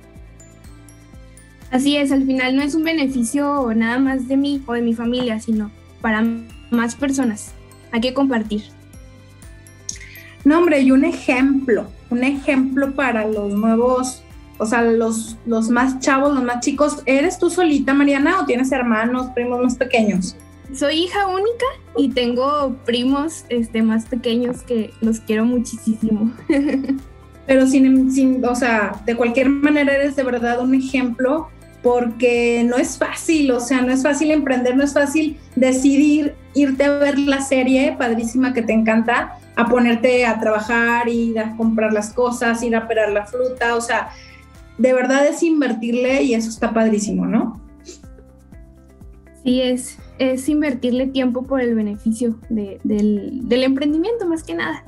Así 1.71 1.97
es, 1.97 2.13
al 2.13 2.25
final 2.25 2.57
no 2.57 2.63
es 2.63 2.75
un 2.75 2.85
beneficio 2.85 3.73
nada 3.75 3.99
más 3.99 4.27
de 4.27 4.37
mí 4.37 4.63
o 4.67 4.73
de 4.73 4.83
mi 4.83 4.95
familia, 4.95 5.39
sino 5.41 5.71
para 6.01 6.25
más 6.71 6.95
personas. 6.95 7.53
Hay 7.93 8.01
que 8.01 8.15
compartir. 8.15 8.63
No, 10.45 10.59
hombre, 10.59 10.81
y 10.81 10.91
un 10.93 11.05
ejemplo, 11.05 11.89
un 12.11 12.25
ejemplo 12.25 12.95
para 12.95 13.27
los 13.27 13.53
nuevos, 13.53 14.23
o 14.57 14.65
sea, 14.65 14.83
los, 14.83 15.37
los 15.45 15.69
más 15.69 16.01
chavos, 16.01 16.35
los 16.35 16.43
más 16.43 16.61
chicos. 16.61 17.03
¿Eres 17.05 17.39
tú 17.39 17.51
solita, 17.51 17.93
Mariana, 17.93 18.41
o 18.41 18.47
tienes 18.47 18.73
hermanos, 18.73 19.27
primos 19.35 19.63
más 19.63 19.77
pequeños? 19.77 20.37
Soy 20.75 21.05
hija 21.05 21.27
única 21.27 21.67
y 21.97 22.11
tengo 22.11 22.77
primos 22.85 23.45
este, 23.49 23.83
más 23.83 24.07
pequeños 24.07 24.63
que 24.63 24.91
los 25.01 25.21
quiero 25.21 25.45
muchísimo. 25.45 26.33
Pero 27.47 27.67
sin, 27.67 28.13
sin, 28.13 28.45
o 28.45 28.55
sea, 28.55 29.03
de 29.07 29.17
cualquier 29.17 29.49
manera 29.49 29.95
eres 29.95 30.17
de 30.17 30.23
verdad 30.23 30.61
un 30.61 30.75
ejemplo 30.75 31.49
porque 31.83 32.65
no 32.65 32.77
es 32.77 32.99
fácil, 32.99 33.51
o 33.53 33.61
sea, 33.61 33.83
no 33.83 33.93
es 33.93 34.03
fácil 34.03 34.31
emprender, 34.31 34.77
no 34.77 34.85
es 34.85 34.93
fácil 34.93 35.39
decidir 35.55 36.35
irte 36.55 36.85
a 36.85 36.99
ver 36.99 37.19
la 37.19 37.41
serie 37.41 37.95
padrísima 37.97 38.53
que 38.53 38.63
te 38.63 38.73
encanta, 38.73 39.39
a 39.55 39.67
ponerte 39.67 40.27
a 40.27 40.39
trabajar, 40.41 41.09
ir 41.09 41.39
a 41.39 41.57
comprar 41.57 41.93
las 41.93 42.13
cosas, 42.13 42.63
ir 42.63 42.75
a 42.77 42.89
pelar 42.89 43.11
la 43.11 43.27
fruta, 43.27 43.77
o 43.77 43.81
sea, 43.81 44.11
de 44.79 44.93
verdad 44.93 45.27
es 45.27 45.43
invertirle 45.43 46.23
y 46.23 46.35
eso 46.35 46.49
está 46.49 46.73
padrísimo, 46.73 47.27
¿no? 47.27 47.61
Sí, 49.45 49.61
es, 49.61 49.99
es 50.19 50.49
invertirle 50.49 51.07
tiempo 51.09 51.43
por 51.43 51.61
el 51.61 51.75
beneficio 51.75 52.39
del, 52.49 52.79
del, 52.85 53.63
emprendimiento 53.63 54.27
más 54.27 54.43
que 54.43 54.55
nada. 54.55 54.85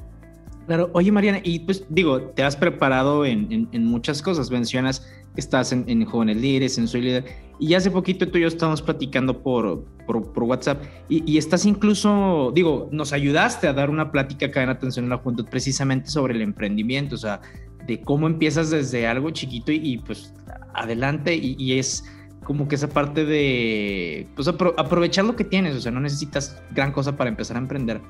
Claro, 0.67 0.91
oye 0.93 1.11
Mariana, 1.11 1.41
y 1.43 1.61
pues 1.61 1.85
digo, 1.89 2.21
te 2.21 2.43
has 2.43 2.57
preparado 2.57 3.25
en, 3.25 3.69
en, 3.73 3.85
muchas 3.87 4.23
cosas, 4.23 4.51
mencionas 4.51 5.05
estás 5.37 5.73
en, 5.73 5.85
en, 5.89 6.05
Jóvenes 6.05 6.37
Líderes, 6.37 6.79
en 6.79 6.89
Soy 6.89 7.03
Líder, 7.03 7.25
y 7.59 7.75
hace 7.75 7.91
poquito 7.91 8.29
tú 8.29 8.39
y 8.39 8.43
yo 8.43 8.49
estábamos 8.49 8.83
platicando 8.83 9.43
por, 9.43 9.85
por, 10.07 10.33
por 10.33 10.43
WhatsApp, 10.45 10.83
y, 11.09 11.31
y, 11.31 11.39
estás 11.39 11.67
incluso, 11.67 12.53
digo, 12.55 12.89
nos 12.93 13.13
ayudaste 13.13 13.69
a 13.69 13.73
dar 13.73 13.91
una 13.91 14.11
plática 14.11 14.47
acá 14.47 14.63
en 14.63 14.71
Atención 14.71 15.07
a 15.07 15.09
la 15.09 15.19
Juventud 15.19 15.47
precisamente 15.51 16.09
sobre 16.09 16.35
el 16.35 16.43
emprendimiento, 16.43 17.15
o 17.15 17.19
sea, 17.19 17.41
de 17.87 18.01
cómo 18.01 18.27
empiezas 18.27 18.71
desde 18.71 19.07
algo 19.07 19.31
chiquito 19.31 19.73
y, 19.73 19.77
y 19.83 19.99
pues 19.99 20.35
adelante, 20.75 21.35
y, 21.35 21.57
y 21.59 21.79
es 21.79 22.05
como 22.45 22.67
que 22.67 22.75
esa 22.75 22.89
parte 22.89 23.25
de 23.25 24.27
pues, 24.35 24.49
aprovechar 24.49 25.25
lo 25.25 25.37
que 25.37 25.45
tienes, 25.45 25.77
o 25.77 25.81
sea, 25.81 25.93
no 25.93 26.01
necesitas 26.01 26.61
gran 26.73 26.91
cosa 26.93 27.17
para 27.17 27.31
empezar 27.31 27.57
a 27.57 27.61
emprender. 27.61 28.01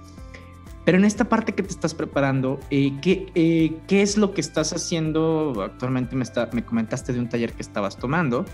Pero 0.85 0.99
en 0.99 1.05
esta 1.05 1.25
parte 1.25 1.53
que 1.53 1.63
te 1.63 1.69
estás 1.69 1.95
preparando, 1.95 2.59
eh, 2.71 2.93
¿qué, 3.03 3.27
eh, 3.35 3.77
¿qué, 3.87 4.03
es 4.03 4.17
lo 4.17 4.33
que 4.33 4.41
estás 4.41 4.73
haciendo? 4.73 5.63
Actualmente 5.63 6.17
me, 6.17 6.25
me 6.53 6.65
comentaste 6.65 7.13
de 7.13 7.19
un 7.19 7.29
taller 7.29 7.53
que 7.53 7.63
estabas 7.63 7.97
tomando. 7.97 8.45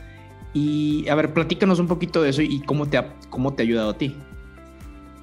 Y 0.53 1.09
a 1.09 1.15
ver, 1.15 1.33
platícanos 1.33 1.79
un 1.79 1.87
poquito 1.87 2.23
de 2.23 2.31
eso 2.31 2.43
y 2.43 2.61
cómo 2.61 2.87
te 2.87 2.99
ha, 2.99 3.15
cómo 3.31 3.55
te 3.55 3.63
ha 3.63 3.65
ayudado 3.65 3.91
a 3.91 3.99
ti. 3.99 4.17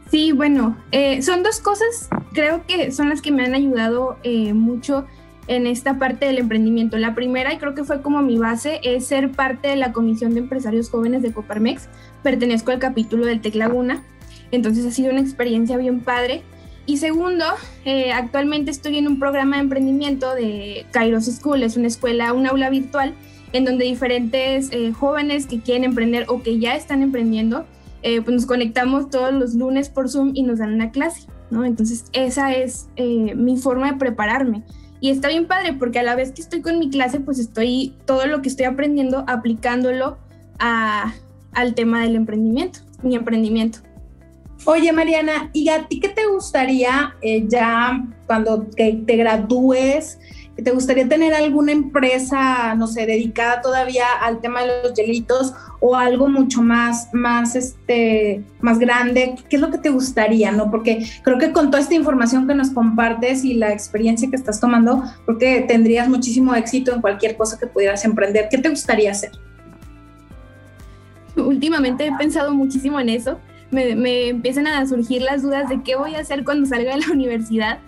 Sí, 0.10 0.31
bueno, 0.31 0.77
eh, 0.91 1.22
son 1.24 1.41
dos 1.41 1.60
cosas, 1.60 2.07
creo 2.33 2.65
que 2.67 2.91
son 2.91 3.10
las 3.10 3.22
que 3.22 3.31
me 3.31 3.43
han 3.43 3.55
ayudado 3.55 4.17
mucho 4.53 5.05
en 5.48 5.67
esta 5.67 6.00
parte 6.00 6.25
del 6.25 6.38
emprendimiento. 6.38 6.98
La 6.98 7.15
primera, 7.15 7.53
y 7.53 7.57
creo 7.57 7.74
que 7.74 7.83
fue 7.83 8.01
como 8.01 8.22
mi 8.22 8.38
base, 8.38 8.79
es 8.83 9.07
ser 9.07 9.31
parte 9.31 9.69
de 9.69 9.75
la 9.75 9.91
Comisión 9.91 10.33
de 10.33 10.41
Empresarios 10.41 10.89
Jóvenes 10.89 11.22
de 11.22 11.33
Coparmex. 11.33 11.89
Pertenezco 12.22 12.72
al 12.72 12.79
capítulo 12.79 13.25
del 13.25 13.41
Tec 13.41 13.55
Laguna, 13.55 14.03
entonces 14.51 14.86
ha 14.86 14.91
sido 14.91 15.12
una 15.12 15.22
experiencia 15.22 15.77
bien 15.77 16.00
padre. 16.01 16.43
Y 16.86 16.98
segundo, 16.98 17.46
eh, 17.86 18.12
actualmente 18.12 18.70
estoy 18.70 18.98
en 18.98 19.08
un 19.08 19.20
programa 19.20 19.56
de 19.56 19.63
emprendimiento 19.63 20.36
de 20.36 20.86
Kairos 20.92 21.25
School, 21.25 21.63
es 21.63 21.78
una 21.78 21.88
escuela, 21.88 22.34
un 22.34 22.46
aula 22.46 22.70
virtual, 22.70 23.13
en 23.54 23.66
donde 23.66 23.86
diferentes 23.86 24.70
eh, 24.72 24.92
jóvenes 24.92 25.46
que 25.46 25.62
quieren 25.62 25.86
emprender 25.86 26.25
o 26.28 26.42
que 26.44 26.60
ya 26.60 26.75
están 26.75 27.02
emprendiendo, 27.02 27.66
eh, 28.02 28.22
pues 28.22 28.36
nos 28.36 28.46
conectamos 28.46 29.10
todos 29.10 29.34
los 29.34 29.54
lunes 29.54 29.90
por 29.90 30.10
Zoom 30.10 30.32
y 30.34 30.44
nos 30.44 30.60
dan 30.60 30.74
una 30.74 30.92
clase, 30.92 31.28
¿no? 31.52 31.63
Entonces 31.63 32.06
esa 32.12 32.54
es 32.54 32.90
mi 32.98 33.58
forma 33.58 33.92
de 33.92 33.98
prepararme 33.98 34.63
y 35.04 35.10
está 35.10 35.28
bien 35.28 35.48
padre 35.48 35.74
porque 35.74 36.00
a 36.00 36.04
la 36.04 36.16
vez 36.16 36.32
que 36.32 36.42
estoy 36.42 36.62
con 36.62 36.80
mi 36.80 36.90
clase, 36.90 37.20
pues 37.20 37.38
estoy 37.38 37.94
todo 38.06 38.25
lo 38.25 38.42
que 38.42 38.48
estoy 38.48 38.66
aprendiendo 38.66 39.25
aplicándolo 39.28 40.18
a, 40.60 41.13
al 41.52 41.75
tema 41.75 42.04
del 42.04 42.16
emprendimiento, 42.16 42.80
mi 43.02 43.16
emprendimiento. 43.16 43.80
Oye, 44.65 44.93
Mariana, 44.93 45.50
¿y 45.51 45.67
a 45.67 45.88
ti 45.88 46.00
qué 46.00 46.08
te 46.08 46.25
gustaría 46.25 47.15
eh, 47.22 47.46
ya 47.48 48.01
cuando 48.25 48.63
te, 48.63 48.93
te 49.05 49.17
gradúes? 49.17 50.20
¿Te 50.55 50.72
gustaría 50.72 51.10
tener 51.10 51.34
alguna 51.34 51.74
empresa, 51.74 52.74
no 52.75 52.88
sé, 52.88 53.05
dedicada 53.05 53.62
todavía 53.62 54.05
al 54.22 54.39
tema 54.39 54.62
de 54.62 54.84
los 54.84 54.96
delitos 54.96 55.53
o 55.82 55.96
algo 55.96 56.29
mucho 56.29 56.62
más, 56.62 57.10
más, 57.12 57.55
este, 57.55 58.43
más 58.62 58.79
grande? 58.79 59.36
¿Qué 59.50 59.58
es 59.58 59.62
lo 59.62 59.70
que 59.70 59.79
te 59.79 59.89
gustaría, 59.89 60.51
no? 60.51 60.72
Porque 60.72 61.05
creo 61.24 61.39
que 61.39 61.51
con 61.51 61.70
toda 61.70 61.82
esta 61.82 61.96
información 61.96 62.48
que 62.48 62.53
nos 62.53 62.70
compartes 62.70 63.43
y 63.43 63.55
la 63.55 63.74
experiencia 63.74 64.29
que 64.29 64.36
estás 64.36 64.62
tomando, 64.62 65.03
creo 65.25 65.65
tendrías 65.67 66.08
muchísimo 66.08 66.55
éxito 66.55 66.93
en 66.93 67.01
cualquier 67.01 67.36
cosa 67.36 67.60
que 67.60 67.67
pudieras 67.67 68.05
emprender. 68.05 68.48
¿Qué 68.50 68.60
te 68.60 68.70
gustaría 68.70 69.12
hacer? 69.12 69.32
Últimamente 71.36 72.05
he 72.05 72.15
pensado 72.15 72.53
muchísimo 72.53 73.00
en 73.00 73.10
eso. 73.10 73.39
Me, 73.74 74.30
empiezan 74.30 74.68
a 74.68 74.86
surgir 74.88 75.22
las 75.22 75.42
dudas 75.42 75.70
de 75.70 75.82
qué 75.84 75.96
voy 75.96 76.15
a 76.15 76.20
hacer 76.20 76.44
cuando 76.44 76.68
salga 76.68 76.96
de 76.96 77.01
la 77.01 77.08
universidad 77.12 77.80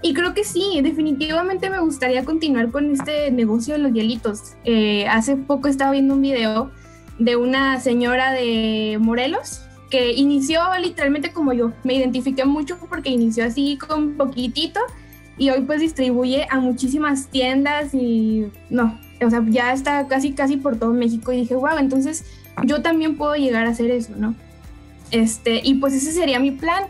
y 0.00 0.14
creo 0.14 0.32
que 0.32 0.44
sí, 0.44 0.80
definitivamente 0.82 1.70
me 1.70 1.80
gustaría 1.80 2.24
continuar 2.24 2.70
con 2.70 2.92
este 2.92 3.30
negocio 3.32 3.74
de 3.74 3.80
los 3.80 3.92
hielitos. 3.92 4.54
Eh, 4.64 5.08
hace 5.08 5.36
poco 5.36 5.68
estaba 5.68 5.90
viendo 5.90 6.14
un 6.14 6.22
video 6.22 6.70
de 7.18 7.34
una 7.34 7.80
señora 7.80 8.32
de 8.32 8.98
Morelos 9.00 9.62
que 9.90 10.12
inició 10.12 10.60
literalmente 10.80 11.32
como 11.32 11.52
yo. 11.52 11.72
Me 11.82 11.94
identifiqué 11.94 12.44
mucho 12.44 12.78
porque 12.88 13.10
inició 13.10 13.44
así 13.44 13.76
con 13.76 14.16
poquitito 14.16 14.80
y 15.36 15.50
hoy 15.50 15.62
pues 15.62 15.80
distribuye 15.80 16.46
a 16.48 16.60
muchísimas 16.60 17.28
tiendas 17.28 17.92
y 17.92 18.46
no, 18.70 18.98
o 19.24 19.30
sea, 19.30 19.44
ya 19.48 19.72
está 19.72 20.06
casi 20.06 20.32
casi 20.32 20.58
por 20.58 20.76
todo 20.76 20.92
México 20.92 21.32
y 21.32 21.38
dije, 21.38 21.56
wow, 21.56 21.78
entonces 21.78 22.24
yo 22.64 22.82
también 22.82 23.16
puedo 23.16 23.34
llegar 23.34 23.66
a 23.66 23.70
hacer 23.70 23.90
eso, 23.90 24.12
¿no? 24.16 24.34
Este, 25.10 25.60
y 25.64 25.74
pues 25.74 25.94
ese 25.94 26.12
sería 26.12 26.38
mi 26.38 26.50
plan 26.50 26.84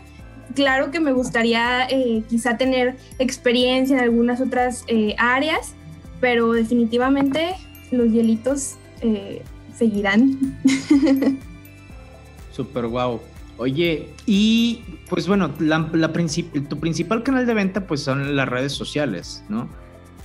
claro 0.53 0.91
que 0.91 0.99
me 0.99 1.11
gustaría 1.11 1.87
eh, 1.89 2.23
quizá 2.27 2.57
tener 2.57 2.97
experiencia 3.19 3.97
en 3.97 4.03
algunas 4.03 4.41
otras 4.41 4.83
eh, 4.87 5.15
áreas, 5.17 5.73
pero 6.19 6.51
definitivamente 6.51 7.55
los 7.91 8.11
hielitos 8.11 8.75
eh, 9.01 9.41
seguirán. 9.75 10.59
Super 12.51 12.87
guau. 12.87 13.21
Oye, 13.57 14.09
y 14.25 14.81
pues 15.09 15.27
bueno, 15.27 15.51
tu 15.51 16.79
principal 16.79 17.23
canal 17.23 17.45
de 17.45 17.53
venta 17.53 17.85
pues 17.85 18.01
son 18.01 18.35
las 18.35 18.47
redes 18.47 18.71
sociales, 18.71 19.43
¿no? 19.49 19.67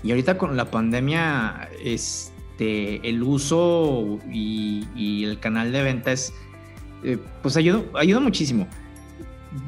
Y 0.04 0.10
ahorita 0.10 0.38
con 0.38 0.56
la 0.56 0.70
pandemia, 0.70 1.68
este, 1.82 3.08
el 3.08 3.22
uso 3.22 4.20
y, 4.30 4.84
y 4.94 5.24
el 5.24 5.40
canal 5.40 5.72
de 5.72 5.82
venta 5.82 6.12
es, 6.12 6.32
pues 7.42 7.56
ayuda, 7.56 7.82
ayuda 7.94 8.20
muchísimo 8.20 8.66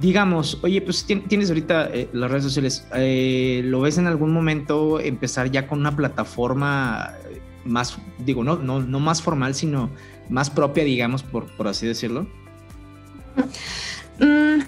digamos, 0.00 0.58
oye, 0.62 0.80
pues 0.80 1.04
tienes 1.04 1.48
ahorita 1.48 1.90
eh, 1.92 2.08
las 2.12 2.30
redes 2.30 2.44
sociales, 2.44 2.86
eh, 2.94 3.62
¿lo 3.64 3.80
ves 3.80 3.98
en 3.98 4.06
algún 4.06 4.32
momento 4.32 5.00
empezar 5.00 5.50
ya 5.50 5.68
con 5.68 5.80
una 5.80 5.94
plataforma 5.94 7.12
más, 7.64 7.98
digo, 8.18 8.42
no, 8.44 8.56
no, 8.56 8.80
no 8.80 9.00
más 9.00 9.22
formal, 9.22 9.54
sino 9.54 9.90
más 10.28 10.50
propia, 10.50 10.84
digamos, 10.84 11.22
por, 11.22 11.46
por 11.56 11.68
así 11.68 11.86
decirlo? 11.86 12.26
Mm, 14.18 14.62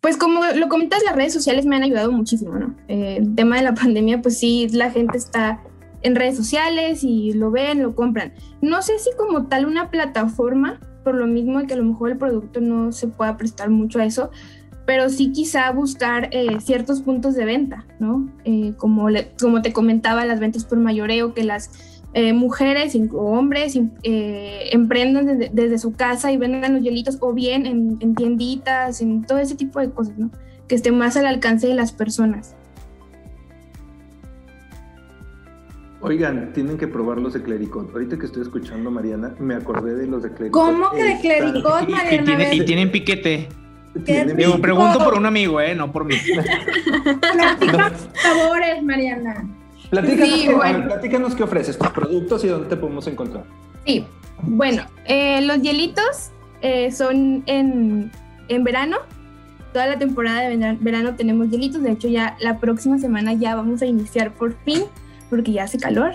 pues 0.00 0.16
como 0.16 0.40
lo 0.54 0.68
comentas, 0.68 1.02
las 1.04 1.16
redes 1.16 1.32
sociales 1.32 1.66
me 1.66 1.76
han 1.76 1.82
ayudado 1.82 2.12
muchísimo, 2.12 2.54
¿no? 2.54 2.74
Eh, 2.88 3.16
el 3.18 3.34
tema 3.34 3.56
de 3.56 3.62
la 3.62 3.74
pandemia, 3.74 4.22
pues 4.22 4.38
sí, 4.38 4.68
la 4.70 4.90
gente 4.90 5.18
está 5.18 5.60
en 6.02 6.14
redes 6.14 6.36
sociales 6.36 7.02
y 7.02 7.32
lo 7.32 7.50
ven, 7.50 7.82
lo 7.82 7.94
compran. 7.94 8.32
No 8.62 8.80
sé 8.82 8.98
si 8.98 9.10
como 9.16 9.46
tal 9.46 9.66
una 9.66 9.90
plataforma, 9.90 10.80
por 11.06 11.14
lo 11.14 11.28
mismo 11.28 11.64
que 11.68 11.74
a 11.74 11.76
lo 11.76 11.84
mejor 11.84 12.10
el 12.10 12.18
producto 12.18 12.60
no 12.60 12.90
se 12.90 13.06
pueda 13.06 13.36
prestar 13.36 13.70
mucho 13.70 14.00
a 14.00 14.04
eso, 14.04 14.32
pero 14.86 15.08
sí 15.08 15.30
quizá 15.30 15.70
buscar 15.70 16.30
eh, 16.32 16.58
ciertos 16.58 17.00
puntos 17.00 17.36
de 17.36 17.44
venta, 17.44 17.86
¿no? 18.00 18.28
Eh, 18.42 18.72
como, 18.76 19.06
como 19.40 19.62
te 19.62 19.72
comentaba, 19.72 20.26
las 20.26 20.40
ventas 20.40 20.64
por 20.64 20.78
mayoreo, 20.78 21.32
que 21.32 21.44
las 21.44 21.70
eh, 22.12 22.32
mujeres 22.32 22.98
o 23.12 23.18
hombres 23.18 23.78
emprendan 24.02 25.38
desde, 25.52 25.78
su 25.78 25.92
casa 25.92 26.32
y 26.32 26.38
vendan 26.38 26.74
los 26.74 26.82
hielitos, 26.82 27.18
o 27.20 27.32
bien 27.32 27.66
en, 27.66 27.98
en, 28.00 28.16
tienditas, 28.16 29.00
en 29.00 29.22
todo 29.22 29.38
ese 29.38 29.54
tipo 29.54 29.78
de 29.78 29.90
cosas, 29.90 30.18
¿no? 30.18 30.32
Que 30.66 30.74
esté 30.74 30.90
más 30.90 31.16
al 31.16 31.26
alcance 31.26 31.68
de 31.68 31.74
las 31.74 31.92
personas. 31.92 32.56
Oigan, 36.00 36.52
tienen 36.52 36.76
que 36.76 36.86
probar 36.86 37.18
los 37.18 37.32
de 37.32 37.42
Clericot. 37.42 37.90
Ahorita 37.92 38.18
que 38.18 38.26
estoy 38.26 38.42
escuchando 38.42 38.90
a 38.90 38.92
Mariana, 38.92 39.34
me 39.38 39.54
acordé 39.54 39.94
de 39.94 40.06
los 40.06 40.22
de 40.22 40.32
Clericot. 40.32 40.62
¿Cómo 40.64 40.90
que 40.90 41.02
de 41.02 41.20
Clericot, 41.20 41.88
Mariana? 41.88 42.54
Y, 42.54 42.64
tienen 42.64 42.90
piquete. 42.92 43.48
Digo, 43.94 44.58
pregunto 44.60 44.98
por 44.98 45.14
un 45.14 45.24
amigo, 45.24 45.58
¿eh? 45.60 45.74
No 45.74 45.90
por 45.90 46.04
mí. 46.04 46.14
Platícanos 47.32 48.08
favores, 48.22 48.82
Mariana. 48.82 49.48
Platícanos, 49.90 51.34
qué, 51.34 51.42
ofreces, 51.42 51.78
tus 51.78 51.88
productos 51.88 52.44
y 52.44 52.48
dónde 52.48 52.68
te 52.68 52.76
podemos 52.76 53.06
encontrar. 53.06 53.44
Sí, 53.86 54.04
bueno, 54.42 54.82
eh, 55.06 55.40
los 55.42 55.62
hielitos 55.62 56.30
eh, 56.60 56.90
son 56.90 57.42
en, 57.46 58.10
en 58.48 58.64
verano, 58.64 58.98
toda 59.72 59.86
la 59.86 59.98
temporada 59.98 60.40
de 60.42 60.56
vera- 60.56 60.76
verano 60.80 61.14
tenemos 61.14 61.50
hielitos. 61.50 61.82
De 61.82 61.92
hecho, 61.92 62.08
ya 62.08 62.36
la 62.40 62.58
próxima 62.58 62.98
semana 62.98 63.32
ya 63.32 63.54
vamos 63.54 63.80
a 63.82 63.86
iniciar 63.86 64.32
por 64.32 64.54
fin, 64.64 64.82
porque 65.28 65.52
ya 65.52 65.64
hace 65.64 65.78
calor. 65.78 66.14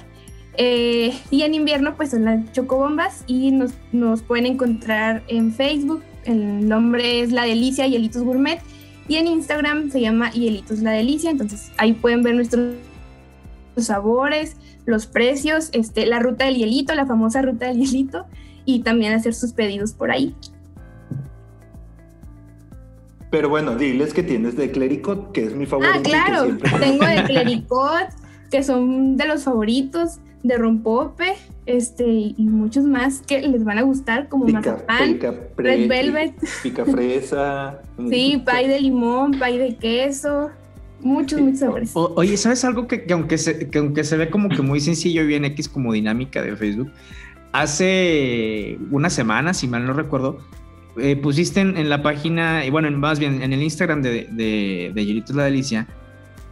Eh, 0.57 1.13
y 1.29 1.43
en 1.43 1.53
invierno, 1.53 1.95
pues 1.95 2.11
son 2.11 2.25
las 2.25 2.51
chocobombas 2.51 3.23
y 3.27 3.51
nos, 3.51 3.73
nos 3.91 4.21
pueden 4.21 4.45
encontrar 4.45 5.23
en 5.27 5.53
Facebook. 5.53 6.03
El 6.25 6.67
nombre 6.67 7.21
es 7.21 7.31
La 7.31 7.43
Delicia 7.43 7.87
Hielitos 7.87 8.23
Gourmet. 8.23 8.59
Y 9.07 9.15
en 9.15 9.27
Instagram 9.27 9.89
se 9.89 10.01
llama 10.01 10.31
Hielitos 10.31 10.79
La 10.79 10.91
Delicia. 10.91 11.31
Entonces 11.31 11.71
ahí 11.77 11.93
pueden 11.93 12.23
ver 12.23 12.35
nuestros 12.35 12.75
sabores, 13.77 14.57
los 14.85 15.07
precios, 15.07 15.69
este, 15.71 16.05
la 16.05 16.19
ruta 16.19 16.45
del 16.45 16.55
hielito, 16.55 16.93
la 16.93 17.05
famosa 17.05 17.41
ruta 17.41 17.67
del 17.67 17.79
hielito. 17.79 18.25
Y 18.65 18.81
también 18.81 19.13
hacer 19.13 19.33
sus 19.33 19.53
pedidos 19.53 19.93
por 19.93 20.11
ahí. 20.11 20.35
Pero 23.31 23.47
bueno, 23.47 23.77
diles 23.77 24.13
que 24.13 24.23
tienes 24.23 24.57
de 24.57 24.71
Clericot, 24.71 25.31
que 25.31 25.45
es 25.45 25.55
mi 25.55 25.65
favorito. 25.65 25.93
Ah, 25.95 26.01
claro. 26.03 26.57
Tengo 26.79 27.05
de 27.05 27.23
Clericot, 27.27 28.09
que 28.51 28.61
son 28.63 29.17
de 29.17 29.27
los 29.27 29.43
favoritos, 29.45 30.19
de 30.43 30.57
Rompope, 30.57 31.33
este, 31.65 32.05
y 32.07 32.35
muchos 32.37 32.83
más 32.83 33.21
que 33.21 33.41
les 33.41 33.63
van 33.63 33.77
a 33.77 33.83
gustar, 33.83 34.27
como 34.27 34.45
Pica, 34.45 34.59
mazapán, 34.59 35.13
pica 35.13 35.33
pre- 35.55 35.77
red 35.77 35.87
velvet, 35.87 36.33
Pica 36.63 36.83
fresa. 36.85 37.79
sí, 38.09 38.41
pay 38.45 38.67
de 38.67 38.81
limón, 38.81 39.31
pay 39.39 39.57
de 39.57 39.75
queso, 39.77 40.49
muchos, 41.01 41.37
Sí. 41.37 41.43
muchos 41.43 41.59
sabores. 41.59 41.91
O- 41.93 42.13
oye, 42.15 42.35
¿sabes 42.37 42.63
algo 42.65 42.87
que, 42.87 43.03
que 43.05 43.13
aunque 43.13 43.37
se, 43.37 43.69
que 43.69 43.77
aunque 43.77 44.03
se 44.03 44.17
ve 44.17 44.29
como 44.29 44.49
que 44.49 44.61
muy 44.61 44.79
sencillo 44.81 45.21
y 45.23 45.27
bien 45.27 45.45
X 45.45 45.69
como 45.69 45.93
dinámica 45.93 46.41
de 46.41 46.55
Facebook? 46.55 46.91
Hace 47.53 48.77
una 48.91 49.09
semana, 49.09 49.53
si 49.53 49.67
mal 49.67 49.85
no 49.85 49.93
recuerdo, 49.93 50.39
eh, 50.97 51.15
pusiste 51.15 51.59
en, 51.59 51.77
en 51.77 51.89
la 51.89 52.01
página, 52.01 52.65
y 52.65 52.69
bueno, 52.71 52.87
en- 52.87 52.99
más 52.99 53.19
bien 53.19 53.41
en 53.43 53.53
el 53.53 53.61
Instagram 53.61 54.01
de, 54.01 54.27
de, 54.31 55.23
La 55.35 55.43
Delicia, 55.43 55.87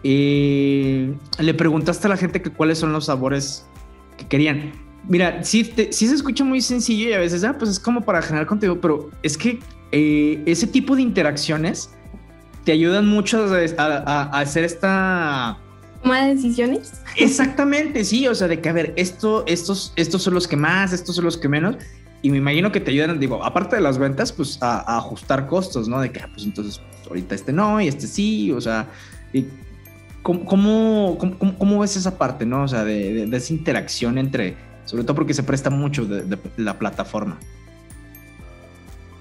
eh, 0.03 1.13
le 1.39 1.53
preguntaste 1.53 2.07
a 2.07 2.09
la 2.09 2.17
gente 2.17 2.41
que 2.41 2.49
cuáles 2.49 2.77
son 2.77 2.93
los 2.93 3.05
sabores 3.05 3.65
que 4.17 4.27
querían. 4.27 4.71
Mira, 5.07 5.43
sí, 5.43 5.63
te- 5.63 5.91
sí 5.93 6.07
se 6.07 6.15
escucha 6.15 6.43
muy 6.43 6.61
sencillo 6.61 7.09
y 7.09 7.13
a 7.13 7.19
veces, 7.19 7.43
ah, 7.43 7.55
pues 7.57 7.71
es 7.71 7.79
como 7.79 8.01
para 8.01 8.21
generar 8.21 8.47
contenido, 8.47 8.79
pero 8.79 9.09
es 9.23 9.37
que 9.37 9.59
eh, 9.91 10.43
ese 10.45 10.67
tipo 10.67 10.95
de 10.95 11.01
interacciones 11.01 11.89
te 12.63 12.71
ayudan 12.73 13.07
mucho 13.07 13.45
a, 13.45 13.81
a- 13.81 14.23
a 14.23 14.39
hacer 14.39 14.63
esta... 14.65 15.57
Toma 16.03 16.25
de 16.25 16.35
decisiones. 16.35 17.01
Exactamente, 17.17 18.03
sí, 18.05 18.27
o 18.27 18.35
sea, 18.35 18.47
de 18.47 18.61
que 18.61 18.69
a 18.69 18.73
ver, 18.73 18.93
esto, 18.95 19.43
estos, 19.47 19.91
estos 19.95 20.21
son 20.23 20.33
los 20.33 20.47
que 20.47 20.55
más, 20.55 20.93
estos 20.93 21.15
son 21.15 21.25
los 21.25 21.37
que 21.37 21.49
menos, 21.49 21.75
y 22.21 22.29
me 22.29 22.37
imagino 22.37 22.71
que 22.71 22.79
te 22.79 22.91
ayudan, 22.91 23.19
digo, 23.19 23.43
aparte 23.43 23.77
de 23.77 23.81
las 23.81 23.97
ventas, 23.97 24.31
pues 24.31 24.61
a, 24.61 24.79
a 24.79 24.97
ajustar 24.97 25.47
costos, 25.47 25.87
¿no? 25.89 25.99
De 25.99 26.11
que, 26.11 26.19
ah, 26.19 26.29
pues 26.33 26.45
entonces, 26.45 26.79
pues, 26.79 27.07
ahorita 27.07 27.35
este 27.35 27.51
no 27.51 27.81
y 27.81 27.87
este 27.87 28.07
sí, 28.07 28.51
o 28.51 28.61
sea, 28.61 28.87
y 29.33 29.45
¿cómo, 30.21 31.79
ves 31.79 31.95
esa 31.95 32.17
parte, 32.17 32.45
¿no? 32.45 32.63
O 32.63 32.67
sea, 32.67 32.83
de, 32.83 33.23
esa 33.35 33.53
interacción 33.53 34.17
entre, 34.17 34.55
sobre 34.85 35.03
todo 35.03 35.15
porque 35.15 35.33
se 35.33 35.43
presta 35.43 35.69
mucho 35.69 36.05
de, 36.05 36.37
la 36.57 36.77
plataforma. 36.77 37.37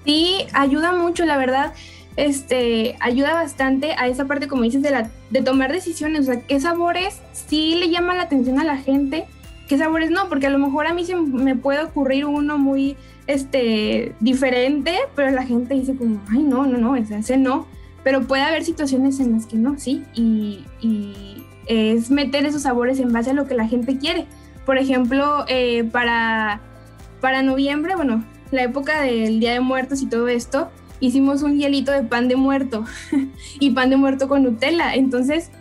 Sí, 0.05 0.45
ayuda 0.53 0.93
mucho, 0.93 1.25
la 1.25 1.37
verdad. 1.37 1.73
Este, 2.15 2.97
ayuda 2.99 3.33
bastante 3.33 3.93
a 3.93 4.07
esa 4.07 4.25
parte, 4.25 4.47
como 4.47 4.63
dices, 4.63 4.81
de, 4.81 5.41
tomar 5.41 5.71
decisiones. 5.71 6.21
O 6.21 6.33
sea, 6.33 6.41
qué 6.41 6.59
sabores 6.59 7.21
sí 7.31 7.75
le 7.75 7.89
llaman 7.89 8.17
la 8.17 8.23
atención 8.23 8.59
a 8.59 8.63
la 8.63 8.77
gente, 8.77 9.25
qué 9.67 9.77
sabores 9.77 10.11
no, 10.11 10.27
porque 10.27 10.47
a 10.47 10.49
lo 10.49 10.59
mejor 10.59 10.87
a 10.87 10.93
mí 10.93 11.05
se 11.05 11.15
me 11.15 11.55
puede 11.55 11.83
ocurrir 11.83 12.25
uno 12.25 12.57
muy 12.57 12.97
este, 13.27 14.13
diferente, 14.19 14.97
pero 15.15 15.29
la 15.31 15.45
gente 15.45 15.75
dice 15.75 15.95
como, 15.95 16.21
ay, 16.31 16.39
no, 16.39 16.65
no, 16.65 16.77
no, 16.77 16.95
ese 16.95 17.37
no. 17.37 17.67
Pero 18.03 18.21
puede 18.21 18.43
haber 18.43 18.63
situaciones 18.63 19.19
en 19.19 19.33
las 19.33 19.45
que 19.45 19.57
no, 19.57 19.77
sí, 19.77 20.03
y, 20.13 20.65
y 20.81 21.43
es 21.69 22.09
meter 22.09 22.45
esos 22.45 22.63
sabores 22.63 22.99
en 22.99 23.13
base 23.13 23.29
a 23.29 23.33
lo 23.33 23.45
que 23.45 23.53
la 23.53 23.67
gente 23.67 23.97
quiere. 23.97 24.25
Por 24.65 24.77
ejemplo, 24.77 25.45
eh, 25.47 25.83
para, 25.83 26.61
para 27.21 27.43
noviembre, 27.43 27.95
bueno, 27.95 28.23
la 28.51 28.63
época 28.63 29.01
del 29.01 29.39
Día 29.39 29.53
de 29.53 29.59
Muertos 29.59 30.01
y 30.01 30.07
todo 30.07 30.27
esto, 30.27 30.69
hicimos 30.99 31.43
un 31.43 31.57
hielito 31.57 31.91
de 31.91 32.03
pan 32.03 32.27
de 32.27 32.35
muerto 32.35 32.85
y 33.59 33.71
pan 33.71 33.89
de 33.89 33.97
muerto 33.97 34.27
con 34.27 34.43
Nutella. 34.43 34.95
Entonces, 34.95 35.51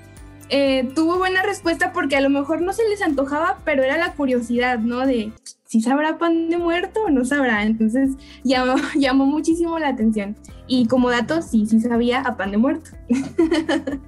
eh, 0.49 0.89
tuvo 0.95 1.19
buena 1.19 1.43
respuesta 1.43 1.93
porque 1.93 2.17
a 2.17 2.21
lo 2.21 2.31
mejor 2.31 2.63
no 2.63 2.73
se 2.73 2.89
les 2.89 3.03
antojaba, 3.03 3.59
pero 3.65 3.83
era 3.83 3.99
la 3.99 4.15
curiosidad, 4.15 4.79
¿no? 4.79 5.07
De 5.07 5.31
si 5.69 5.81
sabrá 5.83 6.17
pan 6.17 6.49
de 6.49 6.57
muerto 6.57 7.01
o 7.05 7.11
no 7.11 7.27
sabrá. 7.27 7.63
Entonces, 7.63 8.17
llamó, 8.43 8.77
llamó 8.97 9.27
muchísimo 9.27 9.79
la 9.79 9.89
atención. 9.89 10.35
Y 10.67 10.87
como 10.87 11.11
dato, 11.11 11.43
sí, 11.43 11.67
sí 11.67 11.79
sabía 11.81 12.23
a 12.23 12.37
pan 12.39 12.53
de 12.53 12.57
muerto. 12.57 12.91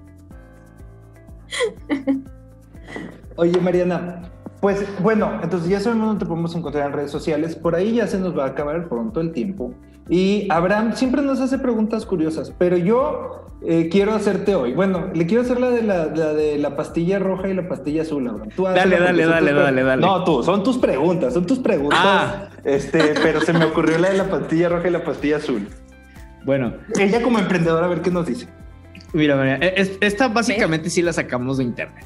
Oye, 3.37 3.61
Mariana, 3.61 4.31
pues 4.61 4.87
bueno, 5.03 5.39
entonces 5.43 5.69
ya 5.69 5.81
sabemos 5.81 6.09
dónde 6.09 6.25
te 6.25 6.29
podemos 6.29 6.55
encontrar 6.55 6.87
en 6.87 6.95
redes 6.95 7.11
sociales. 7.11 7.55
Por 7.57 7.75
ahí 7.75 7.97
ya 7.97 8.07
se 8.07 8.19
nos 8.19 8.37
va 8.37 8.45
a 8.45 8.49
acabar 8.49 8.89
pronto 8.89 9.21
el 9.21 9.33
tiempo. 9.33 9.75
Y 10.13 10.49
Abraham 10.51 10.95
siempre 10.97 11.23
nos 11.23 11.41
hace 11.41 11.57
preguntas 11.59 12.05
curiosas, 12.05 12.53
pero 12.59 12.77
yo 12.77 13.47
eh, 13.65 13.89
quiero 13.93 14.13
hacerte 14.13 14.57
hoy. 14.57 14.73
Bueno, 14.75 15.09
le 15.15 15.25
quiero 15.27 15.45
hacer 15.45 15.61
la 15.61 15.71
de 15.71 15.83
la, 15.83 16.07
la 16.07 16.35
de 16.35 16.59
la 16.59 16.75
pastilla 16.77 17.21
roja 17.21 17.49
y 17.49 17.55
la 17.55 17.69
pastilla 17.69 18.03
azul, 18.03 18.27
Abraham. 18.27 18.49
Tú 18.57 18.65
Dale, 18.65 18.99
dale, 18.99 19.25
dale, 19.25 19.53
dale, 19.53 19.83
dale. 19.85 20.03
No, 20.03 20.25
tú, 20.25 20.43
son 20.43 20.65
tus 20.65 20.79
preguntas, 20.79 21.33
son 21.33 21.47
tus 21.47 21.61
preguntas. 21.61 22.01
Ah. 22.03 22.49
Este, 22.65 23.15
pero 23.23 23.41
se 23.41 23.53
me 23.53 23.65
ocurrió 23.65 23.99
la 23.99 24.11
de 24.11 24.19
la 24.19 24.29
pastilla 24.29 24.69
roja 24.69 24.89
y 24.89 24.91
la 24.91 25.05
pastilla 25.05 25.37
azul. 25.37 25.69
Bueno, 26.45 26.73
Ella 26.99 27.23
como 27.23 27.39
emprendedora, 27.39 27.87
a 27.87 27.89
ver 27.89 28.01
qué 28.03 28.11
nos 28.11 28.27
dice. 28.27 28.49
mira, 29.13 29.37
mira, 29.37 29.57
es- 29.59 29.93
esta 30.01 30.27
básicamente 30.27 30.91
sí 30.91 31.03
la 31.03 31.13
sacamos 31.13 31.59
de 31.59 31.65
internet. 31.65 32.05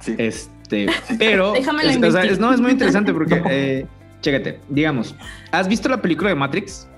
Sí. 0.00 0.16
Este, 0.18 0.86
pero. 1.18 1.52
Déjame 1.54 1.84
la 1.84 1.92
es- 1.92 2.02
o 2.02 2.10
sea, 2.10 2.24
no, 2.40 2.52
es 2.52 2.60
muy 2.60 2.72
interesante 2.72 3.12
porque, 3.14 3.38
No. 3.40 3.46
eh, 3.48 3.86
chécate, 4.20 4.58
digamos, 4.68 5.14
¿has 5.52 5.68
visto 5.68 5.88
la 5.88 6.02
película 6.02 6.30
de 6.30 6.34
Matrix? 6.34 6.88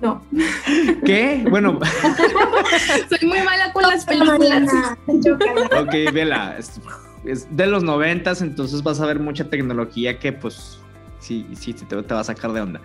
No, 0.00 0.22
¿Qué? 1.04 1.44
Bueno, 1.48 1.78
soy 3.08 3.28
muy 3.28 3.40
mala 3.40 3.72
con 3.72 3.82
las 3.82 4.04
películas. 4.04 4.70
Ok, 5.06 6.12
vela. 6.12 6.56
Es, 6.58 6.80
es 7.24 7.56
de 7.56 7.66
los 7.66 7.82
noventas, 7.82 8.42
entonces 8.42 8.82
vas 8.82 9.00
a 9.00 9.06
ver 9.06 9.18
mucha 9.18 9.48
tecnología 9.48 10.18
que, 10.18 10.32
pues, 10.32 10.78
sí, 11.18 11.46
sí, 11.58 11.72
te, 11.72 11.84
te 11.84 12.14
va 12.14 12.20
a 12.20 12.24
sacar 12.24 12.52
de 12.52 12.60
onda. 12.60 12.80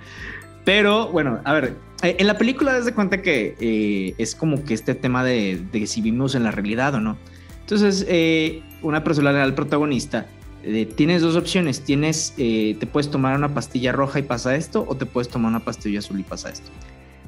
Pero 0.64 1.10
bueno, 1.10 1.42
a 1.44 1.54
ver, 1.54 1.76
eh, 2.04 2.16
en 2.20 2.28
la 2.28 2.38
película 2.38 2.74
das 2.74 2.86
de 2.86 2.94
cuenta 2.94 3.22
que 3.22 3.56
eh, 3.60 4.16
es 4.18 4.36
como 4.36 4.64
que 4.64 4.74
este 4.74 4.96
tema 4.96 5.24
de, 5.24 5.62
de 5.72 5.88
si 5.88 6.02
vivimos 6.02 6.36
en 6.36 6.44
la 6.44 6.52
realidad 6.52 6.96
o 6.96 7.02
no. 7.02 7.18
Entonces, 7.62 8.06
eh, 8.08 8.64
una 8.82 9.04
persona, 9.04 9.44
el 9.44 9.54
protagonista, 9.54 10.28
eh, 10.64 10.86
tienes 10.86 11.22
dos 11.22 11.36
opciones. 11.36 11.82
Tienes, 11.82 12.34
eh, 12.38 12.76
te 12.80 12.86
puedes 12.86 13.10
tomar 13.10 13.36
una 13.36 13.54
pastilla 13.54 13.92
roja 13.92 14.20
y 14.20 14.24
pasa 14.24 14.56
esto, 14.56 14.86
o 14.88 14.96
te 14.96 15.06
puedes 15.06 15.30
tomar 15.30 15.50
una 15.50 15.60
pastilla 15.60 16.00
azul 16.00 16.20
y 16.20 16.24
pasa 16.24 16.50
esto. 16.50 16.70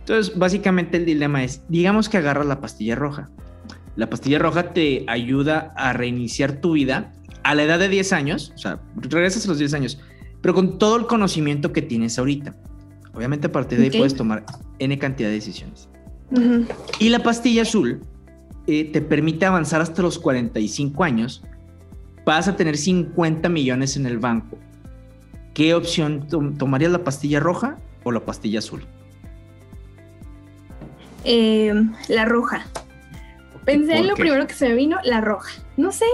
Entonces, 0.04 0.38
básicamente 0.38 0.98
el 0.98 1.06
dilema 1.06 1.44
es, 1.44 1.64
digamos 1.70 2.10
que 2.10 2.18
agarras 2.18 2.46
la 2.46 2.60
pastilla 2.60 2.96
roja. 2.96 3.30
La 3.96 4.10
pastilla 4.10 4.38
roja 4.40 4.74
te 4.74 5.06
ayuda 5.08 5.74
a 5.78 5.94
reiniciar 5.94 6.54
tu 6.60 6.74
vida 6.74 7.14
a 7.44 7.56
la 7.56 7.64
edad 7.64 7.80
de 7.80 7.88
10 7.90 8.12
años, 8.14 8.52
o 8.56 8.58
sea, 8.58 8.80
regresas 8.98 9.46
a 9.46 9.50
los 9.50 9.60
10 9.60 9.74
años, 9.76 10.00
pero 10.42 10.54
con 10.54 10.78
todo 10.78 10.98
el 10.98 11.06
conocimiento 11.08 11.72
que 11.72 11.82
tienes 11.82 12.18
ahorita. 12.20 12.56
Obviamente 13.14 13.48
a 13.48 13.52
partir 13.52 13.78
de 13.80 13.86
ahí 13.86 13.90
puedes 14.00 14.16
tomar 14.16 14.44
N 14.80 14.98
cantidad 15.00 15.30
de 15.30 15.36
decisiones. 15.36 15.88
Y 17.00 17.10
la 17.10 17.20
pastilla 17.20 17.62
azul 17.62 18.02
eh, 18.68 18.86
te 18.92 19.02
permite 19.02 19.46
avanzar 19.46 19.80
hasta 19.82 20.02
los 20.02 20.18
45 20.20 21.04
años. 21.04 21.44
Vas 22.26 22.48
a 22.48 22.56
tener 22.56 22.76
50 22.76 23.48
millones 23.50 23.96
en 23.96 24.06
el 24.06 24.18
banco. 24.18 24.58
¿Qué 25.54 25.76
opción 25.76 26.28
tom- 26.28 26.58
tomarías 26.58 26.92
la 26.92 27.04
pastilla 27.04 27.40
roja 27.40 27.78
o 28.04 28.12
la 28.12 28.26
pastilla 28.26 28.60
azul? 28.60 28.84
Eh, 31.24 31.74
la 32.10 32.26
roja. 32.26 32.66
Pensé 33.66 33.94
en 33.94 33.98
¿Por 34.00 34.08
lo 34.08 34.16
qué? 34.16 34.22
primero 34.24 34.46
que 34.48 34.54
se 34.54 34.68
me 34.70 34.76
vino, 34.76 34.98
la 35.04 35.22
roja. 35.22 35.52
No 35.78 35.92
sé, 35.92 36.06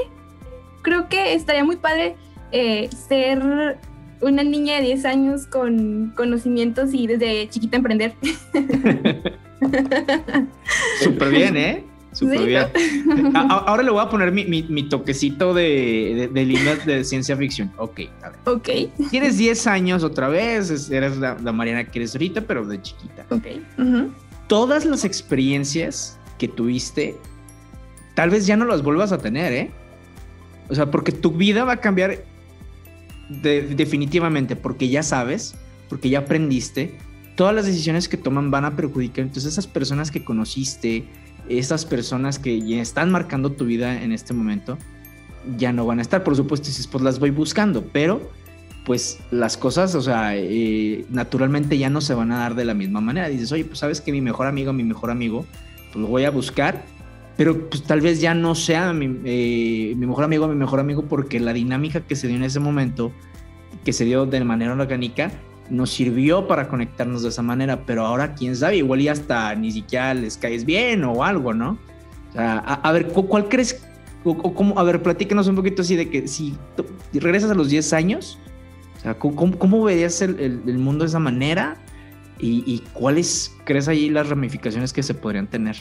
creo 0.83 1.09
que 1.09 1.33
estaría 1.33 1.63
muy 1.63 1.77
padre 1.77 2.15
eh, 2.51 2.89
ser 3.07 3.77
una 4.21 4.43
niña 4.43 4.75
de 4.77 4.81
10 4.83 5.05
años 5.05 5.45
con 5.47 6.13
conocimientos 6.15 6.93
y 6.93 7.07
desde 7.07 7.47
chiquita 7.49 7.77
emprender. 7.77 8.13
Súper 11.01 11.29
bien, 11.29 11.57
¿eh? 11.57 11.83
Súper 12.11 12.39
Sí, 12.39 12.45
bien. 12.45 12.67
Ahora 13.35 13.83
le 13.83 13.91
voy 13.91 14.01
a 14.01 14.09
poner 14.09 14.31
mi, 14.31 14.43
mi- 14.45 14.63
mi 14.63 14.89
toquecito 14.89 15.53
de, 15.53 16.29
de, 16.33 16.45
de 16.45 16.75
de 16.85 17.03
ciencia 17.03 17.37
ficción. 17.37 17.71
Ok, 17.77 17.99
a 18.23 18.29
ver. 18.29 18.39
ok, 18.45 18.69
Tienes 19.11 19.37
10 19.37 19.67
años 19.67 20.03
otra 20.03 20.27
vez, 20.27 20.69
es- 20.71 20.89
eres 20.89 21.17
la, 21.17 21.37
la 21.41 21.51
Mariana 21.51 21.85
que 21.85 21.99
eres 21.99 22.15
ahorita, 22.15 22.41
pero 22.41 22.65
de 22.65 22.81
chiquita. 22.81 23.25
ok. 23.29 23.45
Todas 24.49 24.83
las 24.83 25.05
experiencias 25.05 26.19
que 26.37 26.49
tuviste, 26.49 27.15
tal 28.15 28.29
vez 28.31 28.45
ya 28.45 28.57
no 28.57 28.65
las 28.65 28.83
vuelvas 28.83 29.13
a 29.13 29.17
tener, 29.19 29.53
¿eh? 29.53 29.71
O 30.69 30.75
sea, 30.75 30.91
porque 30.91 31.13
tu 31.13 31.31
vida 31.31 31.63
va 31.63 31.73
a 31.73 31.77
cambiar 31.77 32.25
de- 33.29 33.61
definitivamente, 33.61 34.57
porque 34.57 34.89
ya 34.89 35.03
sabes, 35.03 35.55
porque 35.87 36.09
ya 36.09 36.19
aprendiste 36.19 36.97
todas 37.35 37.55
las 37.55 37.65
decisiones 37.65 38.09
que 38.09 38.17
toman 38.17 38.51
van 38.51 38.65
a 38.65 38.75
perjudicar. 38.75 39.23
Entonces 39.23 39.53
esas 39.53 39.67
personas 39.67 40.11
que 40.11 40.25
conociste, 40.25 41.05
esas 41.47 41.85
personas 41.85 42.37
que 42.37 42.59
ya 42.61 42.81
están 42.81 43.11
marcando 43.11 43.51
tu 43.53 43.65
vida 43.65 44.03
en 44.03 44.11
este 44.11 44.33
momento, 44.33 44.77
ya 45.57 45.71
no 45.71 45.85
van 45.85 45.99
a 45.99 46.01
estar. 46.01 46.23
Por 46.23 46.35
supuesto, 46.35 46.67
dices, 46.67 46.87
pues 46.87 47.01
las 47.03 47.17
voy 47.19 47.29
buscando, 47.29 47.83
pero 47.93 48.29
pues 48.89 49.19
las 49.29 49.55
cosas, 49.55 49.93
o 49.93 50.01
sea, 50.01 50.35
eh, 50.35 51.05
naturalmente 51.11 51.77
ya 51.77 51.91
no 51.91 52.01
se 52.01 52.15
van 52.15 52.31
a 52.31 52.39
dar 52.39 52.55
de 52.55 52.65
la 52.65 52.73
misma 52.73 52.99
manera. 53.01 53.29
Dices, 53.29 53.51
oye, 53.51 53.63
pues 53.63 53.77
sabes 53.77 54.01
que 54.01 54.11
mi 54.11 54.19
mejor 54.19 54.47
amigo, 54.47 54.73
mi 54.73 54.83
mejor 54.83 55.11
amigo, 55.11 55.45
pues 55.93 56.01
lo 56.01 56.07
voy 56.07 56.25
a 56.25 56.31
buscar, 56.31 56.81
pero 57.37 57.69
pues 57.69 57.83
tal 57.83 58.01
vez 58.01 58.19
ya 58.19 58.33
no 58.33 58.55
sea 58.55 58.91
mi, 58.91 59.05
eh, 59.25 59.93
mi 59.95 60.07
mejor 60.07 60.23
amigo, 60.23 60.47
mi 60.47 60.55
mejor 60.55 60.79
amigo, 60.79 61.03
porque 61.03 61.39
la 61.39 61.53
dinámica 61.53 62.01
que 62.01 62.15
se 62.15 62.27
dio 62.27 62.37
en 62.37 62.41
ese 62.41 62.59
momento, 62.59 63.11
que 63.85 63.93
se 63.93 64.05
dio 64.05 64.25
de 64.25 64.43
manera 64.43 64.73
orgánica, 64.73 65.29
nos 65.69 65.91
sirvió 65.91 66.47
para 66.47 66.67
conectarnos 66.67 67.21
de 67.21 67.29
esa 67.29 67.43
manera, 67.43 67.85
pero 67.85 68.07
ahora 68.07 68.33
quién 68.33 68.55
sabe, 68.55 68.77
igual 68.77 69.01
y 69.01 69.07
hasta 69.07 69.53
ni 69.53 69.71
siquiera 69.71 70.15
les 70.15 70.35
caes 70.35 70.65
bien 70.65 71.03
o 71.03 71.23
algo, 71.23 71.53
¿no? 71.53 71.77
O 72.33 72.39
a, 72.39 72.91
ver, 72.91 73.09
¿cuál 73.09 73.49
crees? 73.49 73.83
O, 74.23 74.35
cómo, 74.55 74.79
a 74.79 74.83
ver, 74.83 75.03
platícanos 75.03 75.47
un 75.47 75.55
poquito 75.55 75.83
así 75.83 75.95
de 75.95 76.09
que 76.09 76.27
si 76.27 76.57
regresas 77.13 77.51
a 77.51 77.53
los 77.53 77.69
10 77.69 77.93
años, 77.93 78.39
o 78.99 79.01
sea, 79.01 79.17
¿cómo, 79.17 79.83
verías 79.83 80.21
el, 80.21 80.39
el, 80.39 80.77
mundo 80.77 81.05
de 81.05 81.09
esa 81.09 81.19
manera? 81.19 81.77
¿Y, 82.37 82.63
y 82.65 82.79
cuáles 82.93 83.55
crees 83.63 83.87
ahí 83.87 84.09
las 84.09 84.27
ramificaciones 84.27 84.91
que 84.91 85.03
se 85.03 85.13
podrían 85.13 85.47
tener? 85.47 85.77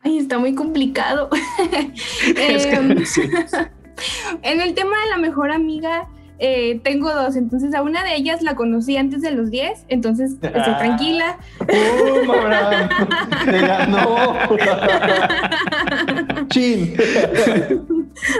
Ay, 0.00 0.18
está 0.18 0.38
muy 0.38 0.54
complicado. 0.54 1.28
Em, 2.36 2.90
en 4.42 4.60
el 4.60 4.74
tema 4.74 4.98
de 5.02 5.10
la 5.10 5.18
mejor 5.18 5.50
amiga, 5.50 6.08
eh, 6.38 6.80
tengo 6.84 7.12
dos, 7.12 7.34
entonces 7.36 7.74
a 7.74 7.82
una 7.82 8.04
de 8.04 8.14
ellas 8.14 8.42
la 8.42 8.54
conocí 8.54 8.96
antes 8.96 9.22
de 9.22 9.30
los 9.30 9.50
10, 9.50 9.86
entonces 9.88 10.32
estoy 10.32 10.50
ah. 10.54 10.78
tranquila. 10.78 11.38
¡Oh, 11.60 11.66
¡Te 13.44 13.58
ganó! 13.58 14.34
¡Chin! 16.48 16.94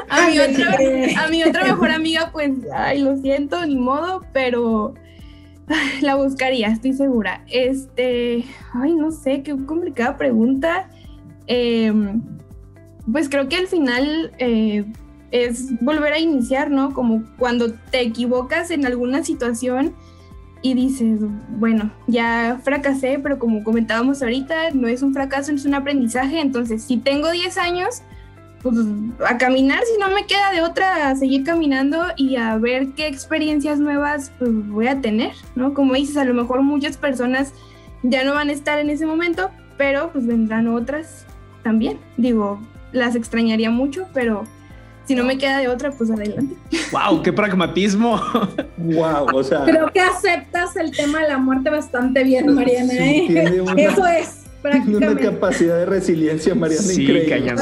A 0.09 0.29
mi, 0.29 0.39
otra, 0.39 0.77
a 1.25 1.29
mi 1.29 1.43
otra 1.43 1.65
mejor 1.65 1.91
amiga, 1.91 2.31
pues, 2.33 2.51
ay, 2.75 3.01
lo 3.01 3.17
siento, 3.17 3.65
ni 3.65 3.77
modo, 3.77 4.25
pero 4.33 4.95
la 6.01 6.15
buscaría, 6.17 6.69
estoy 6.69 6.93
segura. 6.93 7.45
Este, 7.51 8.45
ay, 8.75 8.95
no 8.95 9.11
sé, 9.11 9.43
qué 9.43 9.57
complicada 9.67 10.17
pregunta. 10.17 10.89
Em, 11.47 12.23
pues 13.11 13.29
creo 13.29 13.49
que 13.49 13.57
al 13.57 13.69
final 13.69 14.33
eh, 14.39 14.85
es 15.31 15.79
volver 15.81 16.13
a 16.13 16.19
iniciar, 16.19 16.71
¿no? 16.71 16.93
Como 16.95 17.25
cuando 17.39 17.73
te 17.91 18.01
equivocas 18.01 18.71
en 18.71 18.87
alguna 18.87 19.25
situación 19.25 19.95
y 20.63 20.75
dices, 20.75 21.21
bueno, 21.51 21.91
ya 22.07 22.61
fracasé, 22.63 23.19
pero 23.23 23.39
como 23.39 23.63
comentábamos 23.63 24.23
ahorita, 24.23 24.71
no 24.75 24.89
es 24.89 25.03
un 25.03 25.13
fracaso, 25.13 25.53
es 25.53 25.65
un 25.65 25.75
aprendizaje. 25.75 26.41
Entonces, 26.41 26.83
si 26.83 26.97
tengo 26.97 27.31
10 27.31 27.59
años, 27.59 28.03
pues 28.63 28.77
a 29.25 29.39
caminar, 29.39 29.81
si 29.85 29.99
no 30.01 30.11
me 30.11 30.27
queda 30.27 30.51
de 30.53 30.63
otra, 30.63 31.09
a 31.09 31.17
seguir 31.17 31.45
caminando 31.45 32.05
y 32.17 32.37
a 32.37 32.57
ver 32.59 32.89
qué 32.97 33.07
experiencias 33.07 33.79
nuevas 33.79 34.33
pues, 34.39 34.51
voy 34.69 34.89
a 34.89 35.01
tener, 35.01 35.33
¿no? 35.55 35.75
Como 35.75 35.95
dices, 35.95 36.17
a 36.17 36.25
lo 36.25 36.35
mejor 36.35 36.63
muchas 36.63 36.97
personas 36.97 37.53
ya 38.03 38.25
no 38.25 38.35
van 38.35 38.49
a 38.49 38.53
estar 38.53 38.79
en 38.79 38.91
ese 38.91 39.07
momento, 39.07 39.51
pero 39.77 40.11
pues 40.13 40.27
vendrán 40.27 40.69
otras 40.69 41.27
también. 41.63 41.99
Digo, 42.17 42.59
las 42.93 43.15
extrañaría 43.15 43.71
mucho, 43.71 44.09
pero 44.13 44.45
si 45.07 45.15
no 45.15 45.25
me 45.25 45.39
queda 45.39 45.59
de 45.59 45.69
otra, 45.69 45.91
pues 45.91 46.11
adelante. 46.11 46.55
¡Wow! 46.93 47.23
¡Qué 47.23 47.33
pragmatismo! 47.33 48.21
¡Wow! 48.77 49.27
O 49.35 49.43
sea. 49.43 49.65
Creo 49.65 49.91
que 49.93 50.01
aceptas 50.01 50.77
el 50.77 50.91
tema 50.91 51.23
de 51.23 51.29
la 51.29 51.39
muerte 51.39 51.71
bastante 51.71 52.25
bien, 52.25 52.55
Mariana. 52.55 52.93
¿eh? 52.95 53.65
Eso 53.77 54.07
es. 54.07 54.43
Tiene 54.85 54.97
una 54.97 55.17
capacidad 55.17 55.79
de 55.79 55.87
resiliencia, 55.87 56.55
Mariana, 56.55 56.83
sí, 56.83 57.03
increíble. 57.03 57.55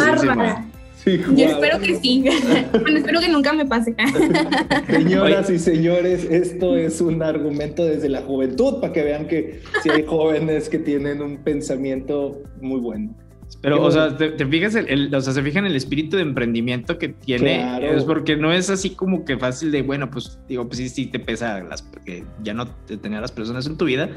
Sí, 1.05 1.21
Yo 1.37 1.47
espero 1.47 1.79
que 1.81 1.97
sí. 1.97 2.25
bueno, 2.73 2.99
espero 2.99 3.21
que 3.21 3.29
nunca 3.29 3.53
me 3.53 3.67
pase. 3.67 3.95
Señoras 4.89 5.51
y 5.51 5.59
señores, 5.59 6.25
esto 6.31 6.79
es 6.79 7.03
un 7.03 7.23
argumento 7.23 7.85
desde 7.85 8.09
la 8.09 8.23
juventud 8.23 8.81
para 8.81 8.93
que 8.95 9.03
vean 9.03 9.27
que 9.27 9.61
si 9.83 9.91
hay 9.91 10.07
jóvenes 10.07 10.71
que 10.71 10.79
tienen 10.79 11.21
un 11.21 11.37
pensamiento 11.37 12.43
muy 12.63 12.81
bueno. 12.81 13.15
Pero, 13.61 13.83
o 13.83 13.91
sea, 13.91 14.17
te, 14.17 14.47
fijas, 14.47 14.75
el, 14.75 15.15
o 15.15 15.21
sea, 15.21 15.33
se 15.33 15.43
fijan 15.43 15.65
el 15.65 15.75
espíritu 15.75 16.17
de 16.17 16.23
emprendimiento 16.23 16.99
que 16.99 17.09
tiene, 17.09 17.95
es 17.97 18.05
porque 18.05 18.37
no 18.37 18.53
es 18.53 18.69
así 18.69 18.91
como 18.91 19.25
que 19.25 19.39
fácil 19.39 19.71
de, 19.71 19.83
bueno, 19.83 20.11
pues 20.11 20.39
digo, 20.49 20.67
pues 20.67 20.79
sí, 20.79 20.89
sí 20.89 21.07
te 21.07 21.19
pesa 21.19 21.63
las, 21.63 21.81
porque 21.81 22.25
ya 22.43 22.53
no 22.53 22.67
te 22.67 22.97
tener 22.99 23.23
las 23.23 23.33
personas 23.33 23.67
en 23.67 23.79
tu 23.79 23.87
vida, 23.87 24.11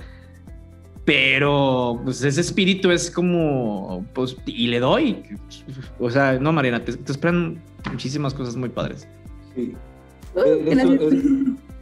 pero 1.06 2.02
pues 2.04 2.22
ese 2.24 2.42
espíritu 2.42 2.92
es 2.92 3.10
como, 3.10 4.06
pues, 4.14 4.36
y 4.46 4.68
le 4.68 4.82
doy, 4.82 5.24
o 6.00 6.10
sea, 6.10 6.38
no, 6.40 6.52
Mariana, 6.52 6.84
te, 6.84 6.92
esperan 6.92 7.64
muchísimas 7.90 8.34
cosas 8.34 8.58
muy 8.58 8.70
padres. 8.70 9.08
Sí. 9.56 9.74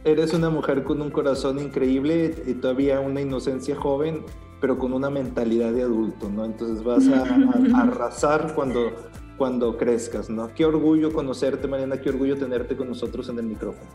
eres 0.04 0.32
una 0.32 0.50
mujer 0.50 0.84
con 0.84 1.02
un 1.02 1.10
corazón 1.10 1.58
increíble 1.58 2.32
y 2.46 2.54
todavía 2.54 3.00
una 3.00 3.20
inocencia 3.20 3.74
joven 3.74 4.20
pero 4.60 4.78
con 4.78 4.92
una 4.92 5.10
mentalidad 5.10 5.72
de 5.72 5.82
adulto, 5.82 6.28
¿no? 6.28 6.44
Entonces 6.44 6.82
vas 6.82 7.06
a, 7.08 7.82
arrasar 7.82 8.54
cuando, 8.54 8.92
cuando 9.36 9.76
crezcas, 9.76 10.30
¿no? 10.30 10.52
Qué 10.54 10.64
orgullo 10.64 11.12
conocerte, 11.12 11.68
Mariana, 11.68 12.00
qué 12.00 12.10
orgullo 12.10 12.36
tenerte 12.36 12.76
con 12.76 12.88
nosotros 12.88 13.28
en 13.28 13.38
el 13.38 13.46
micrófono. 13.46 13.88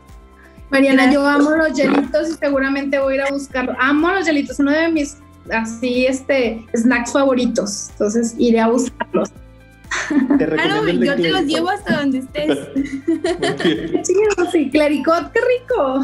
Mariana, 0.70 1.12
yo 1.12 1.26
amo 1.26 1.50
los 1.50 1.74
hielitos 1.74 2.30
y 2.30 2.32
seguramente 2.32 2.98
voy 2.98 3.14
a 3.14 3.16
ir 3.16 3.22
a 3.22 3.30
buscarlo. 3.30 3.74
Amo 3.78 4.10
los 4.10 4.26
hielitos, 4.26 4.58
uno 4.58 4.70
de 4.70 4.88
mis 4.88 5.18
así 5.50 6.06
este 6.06 6.64
snacks 6.74 7.12
favoritos. 7.12 7.90
Entonces 7.90 8.34
iré 8.38 8.60
a 8.60 8.68
buscarlos. 8.68 9.30
Claro, 10.38 10.88
yo 10.88 11.16
te 11.16 11.30
los 11.30 11.42
llevo 11.42 11.70
hasta 11.70 12.00
donde 12.00 12.18
estés. 12.18 12.58
qué 13.62 14.02
chido, 14.02 14.50
sí, 14.50 14.70
claricot, 14.70 15.32
qué 15.32 15.40
rico. 15.40 16.00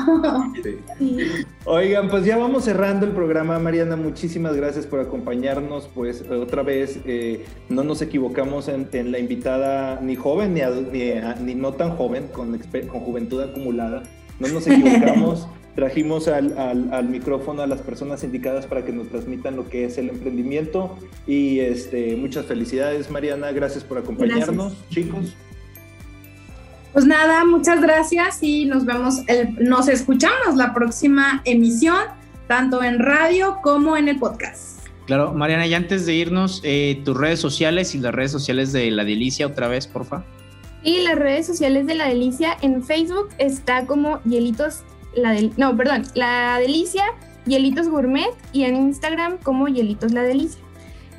Oigan, 1.65 2.09
pues 2.09 2.25
ya 2.25 2.37
vamos 2.37 2.65
cerrando 2.65 3.07
el 3.07 3.13
programa, 3.13 3.59
Mariana. 3.59 3.97
Muchísimas 3.97 4.57
gracias 4.57 4.87
por 4.87 5.01
acompañarnos. 5.01 5.89
Pues 5.95 6.25
otra 6.31 6.63
vez, 6.63 6.99
eh, 7.05 7.45
no 7.69 7.85
nos 7.85 8.03
equivocamos 8.03 8.69
en, 8.69 8.89
la 9.13 9.19
invitada 9.19 10.01
ni 10.01 10.17
joven 10.17 10.55
ni, 10.55 10.63
ni, 11.43 11.55
no 11.55 11.73
tan 11.73 11.97
joven, 11.97 12.29
con, 12.29 12.59
con 12.59 13.01
juventud 13.01 13.43
acumulada. 13.43 14.03
No 14.39 14.49
nos 14.49 14.67
equivocamos. 14.69 15.49
Trajimos 15.79 16.27
al, 16.27 16.59
al, 16.59 17.09
micrófono 17.09 17.63
a 17.63 17.69
las 17.69 17.81
personas 17.83 18.25
indicadas 18.25 18.67
para 18.67 18.85
que 18.85 18.91
nos 18.93 19.07
transmitan 19.11 19.55
lo 19.55 19.69
que 19.69 19.85
es 19.85 19.97
el 19.97 20.09
emprendimiento. 20.09 20.99
Y 21.25 21.61
este, 21.61 22.17
muchas 22.17 22.47
felicidades, 22.47 23.13
Mariana. 23.13 23.53
Gracias 23.53 23.85
por 23.85 23.97
acompañarnos, 23.99 24.75
chicos. 24.91 25.37
Pues 26.93 27.07
nada, 27.07 27.45
muchas 27.45 27.81
gracias 27.81 28.43
y 28.43 28.65
nos 28.65 28.87
vemos, 28.87 29.23
el, 29.29 29.55
nos 29.69 29.87
escuchamos 29.87 30.57
la 30.57 30.75
próxima 30.75 31.43
emisión, 31.45 32.07
tanto 32.49 32.83
en 32.83 32.99
radio 32.99 33.59
como 33.63 33.97
en 33.97 34.09
el 34.09 34.19
podcast. 34.19 34.81
Claro, 35.07 35.33
Mariana, 35.33 35.69
y 35.69 35.75
antes 35.75 36.07
de 36.07 36.15
irnos, 36.15 36.61
eh, 36.65 37.01
tus 37.05 37.17
redes 37.17 37.39
sociales 37.39 37.95
y 37.95 37.99
las 37.99 38.13
redes 38.13 38.33
sociales 38.33 38.73
de 38.73 38.91
La 38.91 39.05
Delicia 39.05 39.47
otra 39.47 39.69
vez, 39.69 39.87
porfa. 39.87 40.25
Y 40.83 41.03
las 41.03 41.17
redes 41.17 41.47
sociales 41.47 41.87
de 41.87 41.95
La 41.95 42.09
Delicia 42.09 42.57
en 42.63 42.83
Facebook 42.83 43.29
está 43.39 43.87
como 43.87 44.21
Hielitos 44.25 44.83
la 45.15 45.33
del, 45.33 45.53
no, 45.57 45.77
perdón, 45.77 46.05
la 46.15 46.59
delicia, 46.59 47.05
Hielitos 47.47 47.89
Gourmet 47.89 48.31
y 48.53 48.65
en 48.65 48.77
Instagram 48.77 49.39
como 49.39 49.69
Hielitos 49.69 50.13
La 50.13 50.23
Delicia. 50.23 50.61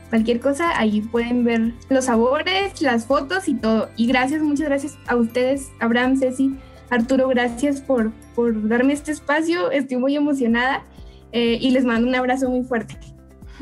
Cualquier 0.09 0.39
cosa, 0.39 0.77
ahí 0.79 1.01
pueden 1.01 1.43
ver 1.43 1.73
los 1.89 2.05
sabores, 2.05 2.81
las 2.81 3.05
fotos 3.05 3.47
y 3.47 3.53
todo. 3.53 3.89
Y 3.95 4.07
gracias, 4.07 4.41
muchas 4.41 4.67
gracias 4.67 4.97
a 5.07 5.15
ustedes, 5.15 5.69
Abraham, 5.79 6.17
Ceci, 6.17 6.55
Arturo, 6.89 7.27
gracias 7.27 7.81
por, 7.81 8.11
por 8.33 8.67
darme 8.67 8.93
este 8.93 9.11
espacio. 9.11 9.69
Estoy 9.69 9.97
muy 9.97 10.15
emocionada 10.15 10.83
eh, 11.31 11.59
y 11.61 11.69
les 11.71 11.85
mando 11.85 12.07
un 12.07 12.15
abrazo 12.15 12.49
muy 12.49 12.63
fuerte. 12.63 12.97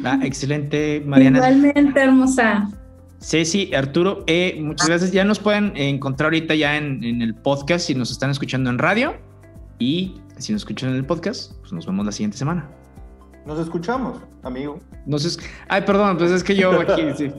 Ah, 0.04 0.20
excelente, 0.24 1.04
Mariana. 1.06 1.40
Igualmente, 1.40 2.00
hermosa. 2.00 2.70
Ceci, 3.20 3.74
Arturo, 3.74 4.24
eh, 4.28 4.58
muchas 4.62 4.88
gracias. 4.88 5.12
Ya 5.12 5.26
nos 5.26 5.40
pueden 5.40 5.76
encontrar 5.76 6.28
ahorita 6.28 6.56
ya 6.56 6.78
en, 6.78 7.04
en, 7.04 7.22
el 7.22 7.36
podcast 7.36 7.88
si 7.88 7.96
nos 7.96 8.12
están 8.12 8.30
escuchando 8.30 8.70
en 8.70 8.78
radio. 8.78 9.16
Y 9.80 10.22
si 10.38 10.54
nos 10.54 10.62
escuchan 10.62 10.90
en 10.90 10.96
el 10.96 11.06
podcast, 11.06 11.54
pues 11.60 11.72
nos 11.72 11.86
vemos 11.86 12.06
la 12.06 12.12
siguiente 12.12 12.38
semana. 12.38 12.70
Nos 13.46 13.60
escuchamos, 13.60 14.20
amigo. 14.44 14.80
Nos 15.06 15.40
Ay, 15.70 15.82
perdón, 15.84 16.18
pues 16.18 16.32
es 16.32 16.44
que 16.44 16.56
yo 16.56 16.82
aquí, 16.82 17.04
sí. 17.16 17.32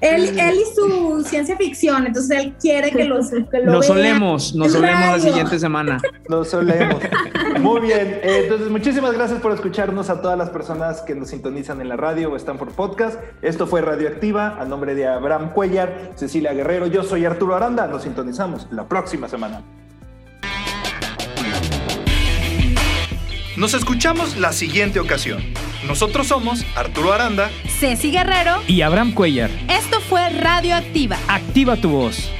Él, 0.00 0.38
él 0.38 0.54
y 0.56 0.74
su 0.74 1.22
ciencia 1.24 1.56
ficción, 1.56 2.06
entonces 2.06 2.38
él 2.38 2.54
quiere 2.60 2.90
que, 2.90 3.04
los, 3.04 3.30
que 3.30 3.60
lo 3.60 3.72
Nos 3.72 3.86
solemos, 3.86 4.54
nos 4.54 4.72
solemos 4.72 5.00
la 5.00 5.20
siguiente 5.20 5.58
semana. 5.58 6.00
Nos 6.28 6.48
solemos. 6.48 7.02
Muy 7.60 7.80
bien, 7.82 8.20
eh, 8.22 8.40
entonces 8.44 8.70
muchísimas 8.70 9.12
gracias 9.12 9.40
por 9.40 9.52
escucharnos 9.52 10.10
a 10.10 10.20
todas 10.20 10.38
las 10.38 10.50
personas 10.50 11.02
que 11.02 11.14
nos 11.14 11.28
sintonizan 11.28 11.80
en 11.80 11.88
la 11.88 11.96
radio 11.96 12.32
o 12.32 12.36
están 12.36 12.58
por 12.58 12.70
podcast. 12.72 13.20
Esto 13.42 13.66
fue 13.66 13.82
Radioactiva, 13.82 14.60
a 14.60 14.64
nombre 14.64 14.94
de 14.94 15.06
Abraham 15.06 15.52
Cuellar, 15.52 16.12
Cecilia 16.14 16.52
Guerrero, 16.52 16.86
yo 16.86 17.02
soy 17.02 17.24
Arturo 17.24 17.54
Aranda, 17.56 17.86
nos 17.86 18.02
sintonizamos 18.02 18.66
la 18.70 18.88
próxima 18.88 19.28
semana. 19.28 19.62
Nos 23.56 23.72
escuchamos 23.72 24.36
la 24.36 24.52
siguiente 24.52 24.98
ocasión. 24.98 25.40
Nosotros 25.86 26.26
somos 26.26 26.64
Arturo 26.74 27.12
Aranda, 27.12 27.50
Ceci 27.78 28.10
Guerrero. 28.10 28.60
Y 28.66 28.82
Abraham 28.82 29.12
Cuellar. 29.12 29.50
Esto 29.68 30.00
fue 30.00 30.28
Radioactiva. 30.30 31.16
Activa 31.28 31.76
tu 31.76 31.90
voz. 31.90 32.32